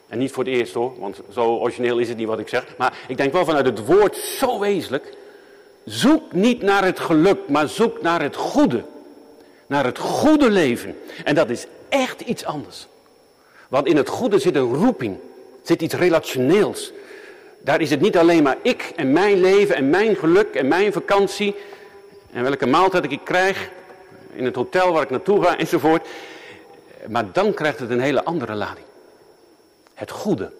En 0.08 0.18
niet 0.18 0.32
voor 0.32 0.44
het 0.44 0.52
eerst 0.52 0.74
hoor, 0.74 0.98
want 0.98 1.20
zo 1.32 1.56
origineel 1.56 1.98
is 1.98 2.08
het 2.08 2.16
niet 2.16 2.26
wat 2.26 2.38
ik 2.38 2.48
zeg. 2.48 2.76
Maar 2.76 2.98
ik 3.08 3.16
denk 3.16 3.32
wel 3.32 3.44
vanuit 3.44 3.66
het 3.66 3.86
woord 3.86 4.16
zo 4.16 4.58
wezenlijk. 4.58 5.16
Zoek 5.84 6.32
niet 6.32 6.62
naar 6.62 6.84
het 6.84 7.00
geluk, 7.00 7.48
maar 7.48 7.68
zoek 7.68 8.02
naar 8.02 8.22
het 8.22 8.36
goede. 8.36 8.84
Naar 9.68 9.84
het 9.84 9.98
goede 9.98 10.50
leven. 10.50 10.98
En 11.24 11.34
dat 11.34 11.50
is 11.50 11.66
echt 11.88 12.20
iets 12.20 12.44
anders. 12.44 12.86
Want 13.68 13.86
in 13.86 13.96
het 13.96 14.08
goede 14.08 14.38
zit 14.38 14.54
een 14.54 14.74
roeping. 14.74 15.16
Zit 15.62 15.82
iets 15.82 15.94
relationeels. 15.94 16.92
Daar 17.60 17.80
is 17.80 17.90
het 17.90 18.00
niet 18.00 18.16
alleen 18.16 18.42
maar 18.42 18.56
ik 18.62 18.92
en 18.96 19.12
mijn 19.12 19.40
leven 19.40 19.74
en 19.74 19.90
mijn 19.90 20.16
geluk 20.16 20.54
en 20.54 20.68
mijn 20.68 20.92
vakantie. 20.92 21.54
En 22.32 22.42
welke 22.42 22.66
maaltijd 22.66 23.12
ik 23.12 23.20
krijg 23.24 23.70
in 24.32 24.44
het 24.44 24.54
hotel 24.54 24.92
waar 24.92 25.02
ik 25.02 25.10
naartoe 25.10 25.42
ga 25.44 25.58
enzovoort. 25.58 26.08
Maar 27.08 27.32
dan 27.32 27.54
krijgt 27.54 27.78
het 27.78 27.90
een 27.90 28.00
hele 28.00 28.24
andere 28.24 28.54
lading. 28.54 28.86
Het 29.94 30.10
goede. 30.10 30.52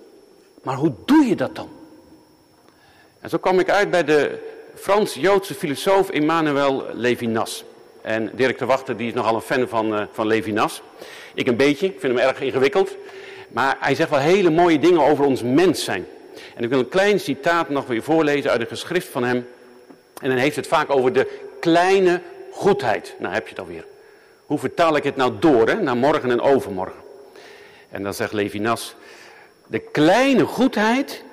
Maar 0.63 0.77
hoe 0.77 0.93
doe 1.05 1.25
je 1.25 1.37
dat 1.37 1.57
dan? 1.57 1.69
En 3.21 3.29
zo 3.29 3.39
kwam 3.39 3.59
ik 3.59 3.71
uit 3.71 3.91
bij 3.91 4.05
de 4.05 4.39
Frans-Joodse 4.75 5.55
filosoof 5.55 6.11
Emmanuel 6.11 6.87
Levinas. 6.93 7.65
En 8.09 8.31
Dirk 8.35 8.59
de 8.59 8.65
Wachter 8.65 8.97
die 8.97 9.09
is 9.09 9.15
nogal 9.15 9.35
een 9.35 9.41
fan 9.41 9.69
van, 9.69 9.95
uh, 9.95 10.03
van 10.13 10.27
Levinas. 10.27 10.83
Ik 11.35 11.47
een 11.47 11.57
beetje, 11.57 11.87
ik 11.87 12.01
vind 12.01 12.19
hem 12.19 12.29
erg 12.29 12.41
ingewikkeld. 12.41 12.97
Maar 13.49 13.77
hij 13.81 13.95
zegt 13.95 14.11
wel 14.11 14.19
hele 14.19 14.51
mooie 14.51 14.79
dingen 14.79 15.01
over 15.01 15.25
ons 15.25 15.43
mens 15.43 15.85
zijn. 15.85 16.07
En 16.55 16.65
ik 16.65 16.69
wil 16.69 16.79
een 16.79 16.89
klein 16.89 17.21
citaat 17.21 17.69
nog 17.69 17.87
weer 17.87 18.03
voorlezen 18.03 18.51
uit 18.51 18.61
een 18.61 18.67
geschrift 18.67 19.09
van 19.09 19.25
hem. 19.25 19.47
En 20.21 20.29
dan 20.29 20.39
heeft 20.39 20.57
het 20.57 20.67
vaak 20.67 20.91
over 20.91 21.13
de 21.13 21.41
kleine 21.61 22.21
goedheid. 22.53 23.15
Nou 23.19 23.35
heb 23.35 23.43
je 23.43 23.51
het 23.51 23.59
alweer. 23.59 23.85
Hoe 24.47 24.59
vertaal 24.59 24.97
ik 24.97 25.05
het 25.05 25.17
nou 25.17 25.33
door, 25.39 25.69
hè? 25.69 25.75
naar 25.75 25.97
morgen 25.97 26.31
en 26.31 26.41
overmorgen? 26.41 27.01
En 27.91 28.03
dan 28.03 28.15
zegt 28.15 28.33
Levinas, 28.33 28.95
de 29.67 29.79
kleine 29.79 30.45
goedheid 30.45 31.25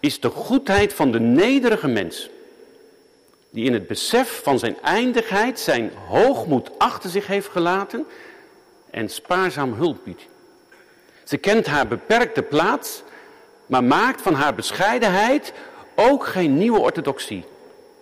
is 0.00 0.20
de 0.20 0.30
goedheid 0.30 0.92
van 0.92 1.12
de 1.12 1.20
nederige 1.20 1.88
mens. 1.88 2.28
Die 3.54 3.64
in 3.64 3.72
het 3.72 3.86
besef 3.86 4.40
van 4.42 4.58
zijn 4.58 4.76
eindigheid 4.82 5.60
zijn 5.60 5.90
hoogmoed 6.08 6.70
achter 6.78 7.10
zich 7.10 7.26
heeft 7.26 7.48
gelaten 7.48 8.06
en 8.90 9.08
spaarzaam 9.08 9.72
hulp 9.72 9.98
biedt. 10.04 10.26
Ze 11.24 11.36
kent 11.36 11.66
haar 11.66 11.88
beperkte 11.88 12.42
plaats, 12.42 13.02
maar 13.66 13.84
maakt 13.84 14.22
van 14.22 14.34
haar 14.34 14.54
bescheidenheid 14.54 15.52
ook 15.94 16.26
geen 16.26 16.58
nieuwe 16.58 16.78
orthodoxie. 16.78 17.44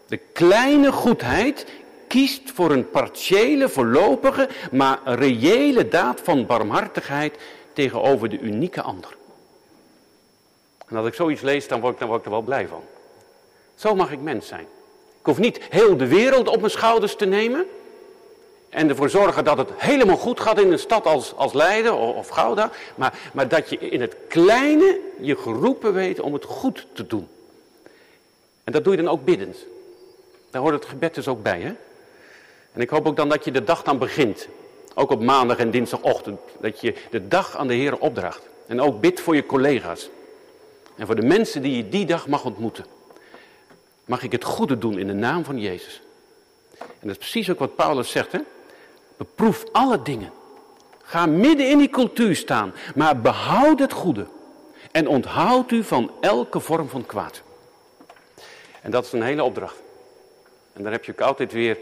De 0.07 0.17
kleine 0.17 0.93
goedheid 0.93 1.67
kiest 2.09 2.51
voor 2.51 2.71
een 2.71 2.91
partiële, 2.91 3.69
voorlopige, 3.69 4.49
maar 4.71 4.99
reële 5.05 5.89
daad 5.89 6.21
van 6.21 6.47
barmhartigheid 6.47 7.39
tegenover 7.73 8.29
de 8.29 8.39
unieke 8.39 8.83
ander. 8.83 9.17
En 10.87 10.97
als 10.97 11.07
ik 11.07 11.15
zoiets 11.15 11.43
lees, 11.43 11.69
dan 11.69 11.81
word 11.81 11.93
ik, 11.93 11.99
dan 11.99 12.09
word 12.09 12.21
ik 12.21 12.27
er 12.27 12.33
wel 12.33 12.43
blij 12.43 12.69
van. 12.69 12.83
Zo 13.75 13.95
mag 13.95 14.11
ik 14.13 14.21
mens 14.21 14.47
zijn. 14.47 14.67
Ik 15.23 15.29
hoef 15.29 15.39
niet 15.39 15.61
heel 15.71 15.97
de 15.97 16.07
wereld 16.07 16.49
op 16.49 16.59
mijn 16.59 16.71
schouders 16.71 17.17
te 17.17 17.25
nemen. 17.25 17.67
En 18.69 18.89
ervoor 18.89 19.11
zorgen 19.11 19.45
dat 19.45 19.59
het 19.59 19.71
helemaal 19.77 20.17
goed 20.17 20.41
gaat 20.41 20.61
in 20.61 20.73
een 20.73 20.79
stad 20.79 21.07
als, 21.07 21.35
als 21.37 21.53
Leiden 21.53 21.97
of, 21.97 22.29
Gouda. 22.29 22.71
Maar, 22.95 23.19
maar 23.33 23.49
dat 23.49 23.71
je 23.71 23.79
in 23.79 24.01
het 24.01 24.17
kleine 24.29 25.01
je 25.21 25.37
geroepen 25.37 25.93
weet 25.93 26.21
om 26.21 26.33
het 26.33 26.45
goed 26.45 26.87
te 26.93 27.07
doen. 27.07 27.29
En 28.65 28.73
dat 28.73 28.85
doe 28.85 28.97
je 28.97 29.03
dan 29.03 29.13
ook 29.13 29.25
biddend. 29.25 29.57
Daar 30.51 30.63
hoort 30.63 30.75
het 30.75 30.85
gebed 30.85 31.15
dus 31.15 31.29
ook 31.29 31.43
bij. 31.43 31.61
Hè? 31.61 31.73
En 32.73 32.81
ik 32.81 32.91
hoop 32.91 33.07
ook 33.07 33.17
dan 33.17 33.29
dat 33.29 33.45
je 33.45 33.51
de 33.51 33.65
dag 33.65 33.83
dan 33.83 33.99
begint. 33.99 34.49
Ook 34.95 35.11
op 35.11 35.23
maandag 35.23 35.59
en 35.59 35.71
dinsdagochtend. 35.71 36.41
Dat 36.61 36.81
je 36.81 36.95
de 37.11 37.29
dag 37.29 37.57
aan 37.57 37.67
de 37.67 37.75
Heer 37.75 37.99
opdraagt. 37.99 38.43
En 38.67 38.81
ook 38.81 39.01
bid 39.01 39.21
voor 39.21 39.35
je 39.35 39.47
collega's. 39.47 40.09
En 40.97 41.07
voor 41.07 41.17
de 41.17 41.27
mensen 41.27 41.63
die 41.63 41.77
je 41.77 41.89
die 41.89 42.07
dag 42.07 42.27
mag 42.29 42.45
ontmoeten. 42.45 42.85
Mag 44.13 44.23
ik 44.23 44.33
het 44.33 44.45
goede 44.45 44.79
doen 44.79 44.99
in 44.99 45.07
de 45.07 45.13
naam 45.13 45.45
van 45.45 45.59
Jezus. 45.59 46.03
En 46.79 46.87
dat 47.01 47.11
is 47.11 47.17
precies 47.17 47.51
ook 47.51 47.59
wat 47.59 47.77
Paulus 47.77 48.11
zegt. 48.11 48.33
Hè? 48.33 48.39
Beproef 49.17 49.65
alle 49.71 50.03
dingen. 50.03 50.33
Ga 51.03 51.27
midden 51.27 51.71
in 51.71 51.79
die 51.79 51.91
cultuur 51.91 52.37
staan. 52.37 52.75
Maar 52.95 53.21
behoud 53.21 53.79
het 53.79 53.93
goede. 53.93 54.27
En 54.91 55.09
onthoud 55.09 55.71
u 55.71 55.85
van 55.85 56.11
elke 56.21 56.61
vorm 56.61 56.89
van 56.89 57.07
kwaad. 57.07 57.43
En 58.83 58.91
dat 58.91 59.05
is 59.05 59.13
een 59.13 59.23
hele 59.23 59.43
opdracht. 59.43 59.83
En 60.73 60.83
daar 60.83 60.93
heb 60.93 61.05
je 61.05 61.13
ook 61.13 61.21
altijd 61.21 61.53
weer 61.53 61.79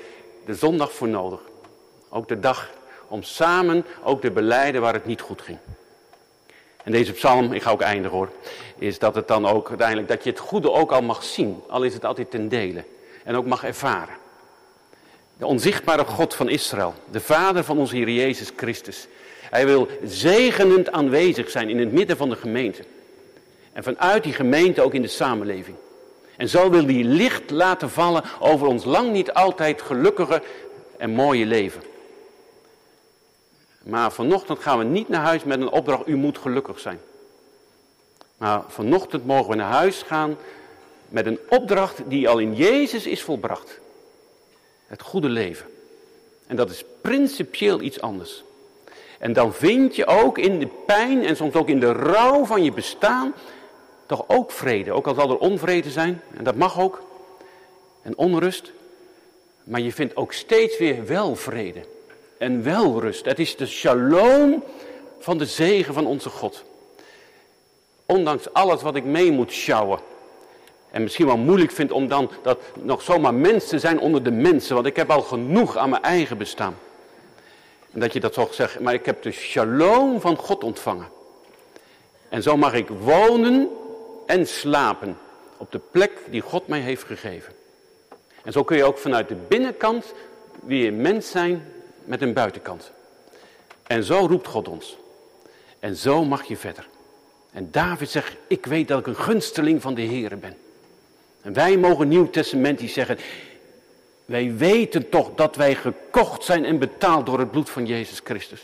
de 0.47 0.55
zondag 0.55 0.93
voor 0.93 1.09
nodig. 1.09 1.41
Ook 2.09 2.29
de 2.29 2.41
dag 2.41 2.71
om 3.09 3.23
samen 3.23 3.85
ook 4.05 4.21
te 4.21 4.31
beleiden 4.31 4.81
waar 4.81 4.95
het 4.95 5.07
niet 5.07 5.21
goed 5.21 5.43
ging. 5.43 5.59
En 6.85 6.93
deze 6.93 7.13
psalm, 7.13 7.53
ik 7.53 7.63
ga 7.63 7.71
ook 7.71 7.81
eindigen 7.81 8.17
hoor, 8.17 8.29
is 8.79 8.99
dat 8.99 9.15
het 9.15 9.29
dan 9.29 9.47
ook 9.47 9.69
uiteindelijk, 9.69 10.09
dat 10.09 10.25
je 10.25 10.31
het 10.31 10.39
goede 10.39 10.73
ook 10.73 10.93
al 10.93 11.03
mag 11.03 11.25
zien, 11.25 11.63
al 11.69 11.83
is 11.83 11.95
het 11.95 12.05
altijd 12.05 12.31
ten 12.31 12.49
dele. 12.49 12.85
En 13.25 13.37
ook 13.37 13.47
mag 13.47 13.65
ervaren. 13.65 14.15
De 15.37 15.47
onzichtbare 15.47 16.05
God 16.05 16.35
van 16.35 16.49
Israël, 16.49 16.95
de 17.11 17.21
Vader 17.21 17.65
van 17.65 17.79
onze 17.79 17.97
Heer 17.97 18.11
Jezus 18.11 18.53
Christus. 18.57 19.07
Hij 19.51 19.67
wil 19.67 19.89
zegenend 20.05 20.93
aanwezig 20.93 21.51
zijn 21.51 21.69
in 21.69 21.79
het 21.79 21.93
midden 21.93 22.17
van 22.17 22.29
de 22.29 22.37
gemeente. 22.37 22.83
En 23.73 23.83
vanuit 23.83 24.23
die 24.23 24.33
gemeente 24.33 24.83
ook 24.83 24.95
in 24.95 25.03
de 25.03 25.09
samenleving. 25.09 25.77
En 26.37 26.49
zo 26.49 26.71
wil 26.71 26.85
hij 26.85 27.03
licht 27.03 27.51
laten 27.51 27.91
vallen 27.91 28.25
over 28.39 28.67
ons 28.67 28.85
lang 28.85 29.13
niet 29.13 29.33
altijd 29.33 29.83
gelukkige 29.83 30.43
en 30.99 31.11
mooie 31.11 31.47
leven. 31.47 31.83
Maar 33.83 34.13
vanochtend 34.13 34.59
gaan 34.59 34.79
we 34.79 34.85
niet 34.85 35.09
naar 35.09 35.23
huis 35.23 35.45
met 35.45 35.61
een 35.61 35.71
opdracht, 35.71 36.09
u 36.09 36.17
moet 36.17 36.39
gelukkig 36.39 36.79
zijn. 36.79 37.01
Maar 38.37 38.63
vanochtend 38.69 39.27
mogen 39.27 39.51
we 39.51 39.57
naar 39.57 39.73
huis 39.73 40.03
gaan 40.03 40.37
met 41.09 41.27
een 41.27 41.39
opdracht 41.49 42.03
die 42.07 42.29
al 42.29 42.39
in 42.39 42.55
Jezus 42.55 43.07
is 43.07 43.23
volbracht. 43.23 43.79
Het 44.87 45.03
goede 45.03 45.29
leven. 45.29 45.67
En 46.47 46.57
dat 46.57 46.71
is 46.71 46.85
principieel 47.01 47.81
iets 47.81 48.01
anders. 48.01 48.45
En 49.19 49.33
dan 49.33 49.55
vind 49.55 49.97
je 49.97 50.07
ook 50.07 50.39
in 50.39 50.59
de 50.59 50.69
pijn 50.87 51.25
en 51.25 51.37
soms 51.37 51.55
ook 51.55 51.69
in 51.69 51.81
de 51.81 51.93
rouw 51.93 52.45
van 52.45 52.65
je 52.65 52.73
bestaan 52.73 53.35
toch 54.07 54.25
ook 54.27 54.51
vrede. 54.51 54.93
Ook 54.93 55.07
al 55.07 55.15
zal 55.15 55.31
er 55.31 55.39
onvrede 55.39 55.91
zijn, 55.91 56.23
en 56.37 56.45
dat 56.45 56.55
mag 56.55 56.81
ook, 56.81 57.03
en 58.03 58.17
onrust. 58.17 58.73
Maar 59.65 59.81
je 59.81 59.93
vindt 59.93 60.17
ook 60.17 60.33
steeds 60.33 60.79
weer 60.79 61.07
wel 61.07 61.37
vrede 61.37 61.85
en 62.41 62.63
wel 62.63 63.01
rust. 63.01 63.25
Het 63.25 63.39
is 63.39 63.57
de 63.57 63.67
shalom 63.67 64.65
van 65.19 65.39
de 65.39 65.47
zegen 65.47 65.95
van 65.95 66.07
onze 66.07 66.29
God. 66.29 66.65
Ondanks 68.07 68.53
alles 68.53 68.83
wat 68.83 68.97
ik 68.97 69.05
mee 69.05 69.33
moet 69.33 69.53
sjouwen. 69.53 69.99
En 70.91 71.03
misschien 71.03 71.27
wel 71.27 71.37
moeilijk 71.37 71.71
vind 71.71 71.93
om 71.93 72.09
dan 72.09 72.31
dat 72.43 72.59
nog 72.83 73.03
zomaar 73.03 73.35
mens 73.35 73.69
te 73.69 73.79
zijn 73.79 74.01
onder 74.01 74.23
de 74.23 74.31
mensen. 74.31 74.75
Want 74.75 74.87
ik 74.87 74.97
heb 74.97 75.11
al 75.11 75.23
genoeg 75.23 75.77
aan 75.77 75.91
mijn 75.91 76.03
eigen 76.03 76.39
bestaan. 76.39 76.79
En 77.93 78.01
dat 78.01 78.13
je 78.13 78.21
dat 78.21 78.35
zo 78.35 78.49
zegt, 78.51 78.81
maar 78.81 78.95
ik 78.95 79.07
heb 79.07 79.23
de 79.23 79.31
shalom 79.31 80.21
van 80.21 80.37
God 80.37 80.65
ontvangen. 80.65 81.09
En 82.29 82.43
zo 82.43 82.57
mag 82.57 82.75
ik 82.75 82.89
wonen 82.89 83.69
en 84.27 84.47
slapen 84.47 85.19
op 85.57 85.73
de 85.73 85.81
plek 85.91 86.13
die 86.31 86.41
God 86.41 86.67
mij 86.67 86.81
heeft 86.81 87.05
gegeven. 87.05 87.53
En 88.45 88.53
zo 88.53 88.65
kun 88.65 88.77
je 88.77 88.85
ook 88.85 88.99
vanuit 88.99 89.29
de 89.29 89.37
binnenkant 89.49 90.15
weer 90.65 90.93
mens 90.93 91.31
zijn 91.31 91.65
met 92.11 92.23
een 92.23 92.33
buitenkant. 92.33 92.91
En 93.87 94.05
zo 94.05 94.27
roept 94.27 94.47
God 94.47 94.69
ons. 94.69 94.97
En 95.79 95.97
zo 95.97 96.25
mag 96.25 96.45
je 96.45 96.57
verder. 96.57 96.87
En 97.53 97.69
David 97.71 98.11
zegt, 98.11 98.37
ik 98.47 98.67
weet 98.67 98.89
dat 98.89 98.99
ik 98.99 99.07
een 99.07 99.17
gunsteling 99.17 99.83
van 99.83 99.95
de 99.95 100.03
Heer 100.03 100.39
ben. 100.39 100.57
En 101.43 101.53
wij 101.53 101.77
mogen 101.77 102.09
Nieuw 102.09 102.31
Testamentisch 102.31 102.93
zeggen, 102.93 103.19
Wij 104.25 104.57
weten 104.57 105.09
toch 105.09 105.31
dat 105.35 105.57
wij 105.57 105.75
gekocht 105.75 106.45
zijn 106.45 106.65
en 106.65 106.79
betaald 106.79 107.27
door 107.27 107.39
het 107.39 107.51
bloed 107.51 107.71
van 107.71 107.87
Jezus 107.87 108.21
Christus. 108.25 108.63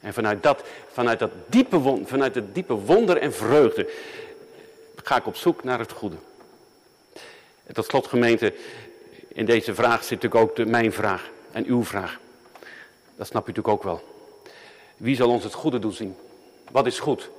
En 0.00 0.12
vanuit 0.12 0.42
dat, 0.42 0.62
vanuit 0.92 1.18
dat 1.18 1.30
diepe, 1.46 2.00
vanuit 2.04 2.34
het 2.34 2.54
diepe 2.54 2.74
wonder 2.74 3.16
en 3.16 3.34
vreugde 3.34 3.90
ga 4.96 5.16
ik 5.16 5.26
op 5.26 5.36
zoek 5.36 5.64
naar 5.64 5.78
het 5.78 5.92
goede. 5.92 6.16
En 7.66 7.74
tot 7.74 7.84
slot 7.84 8.06
gemeente, 8.06 8.54
in 9.28 9.44
deze 9.44 9.74
vraag 9.74 10.04
zit 10.04 10.22
natuurlijk 10.22 10.50
ook 10.50 10.56
de, 10.56 10.66
mijn 10.66 10.92
vraag 10.92 11.30
en 11.58 11.64
uw 11.64 11.84
vraag. 11.84 12.20
Dat 13.16 13.26
snap 13.26 13.46
je 13.46 13.52
natuurlijk 13.52 13.68
ook 13.68 13.82
wel. 13.82 14.02
Wie 14.96 15.16
zal 15.16 15.28
ons 15.28 15.44
het 15.44 15.52
goede 15.52 15.78
doen 15.78 15.92
zien? 15.92 16.16
Wat 16.70 16.86
is 16.86 16.98
goed? 16.98 17.30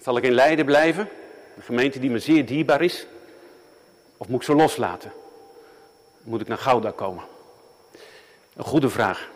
Zal 0.00 0.16
ik 0.16 0.24
in 0.24 0.32
Leiden 0.32 0.64
blijven? 0.64 1.08
Een 1.56 1.62
gemeente 1.62 1.98
die 1.98 2.10
me 2.10 2.18
zeer 2.18 2.46
dierbaar 2.46 2.82
is? 2.82 3.06
Of 4.16 4.28
moet 4.28 4.40
ik 4.40 4.46
ze 4.46 4.54
loslaten? 4.54 5.12
Moet 6.22 6.40
ik 6.40 6.48
naar 6.48 6.58
Gouda 6.58 6.90
komen? 6.90 7.24
Een 8.56 8.64
goede 8.64 8.90
vraag. 8.90 9.30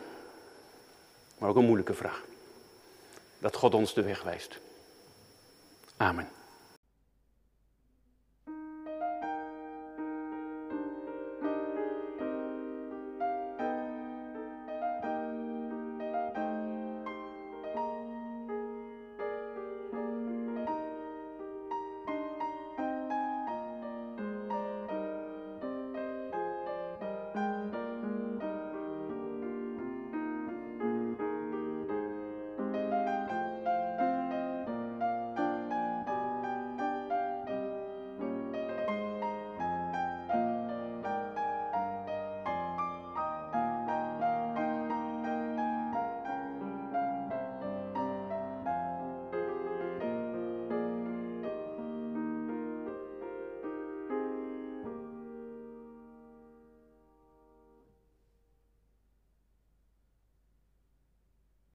Maar 1.38 1.48
ook 1.48 1.56
een 1.56 1.64
moeilijke 1.64 1.94
vraag. 1.94 2.22
Dat 3.38 3.56
God 3.56 3.74
ons 3.74 3.94
de 3.94 4.02
weg 4.02 4.22
wijst. 4.22 4.58
Amen. 5.96 6.28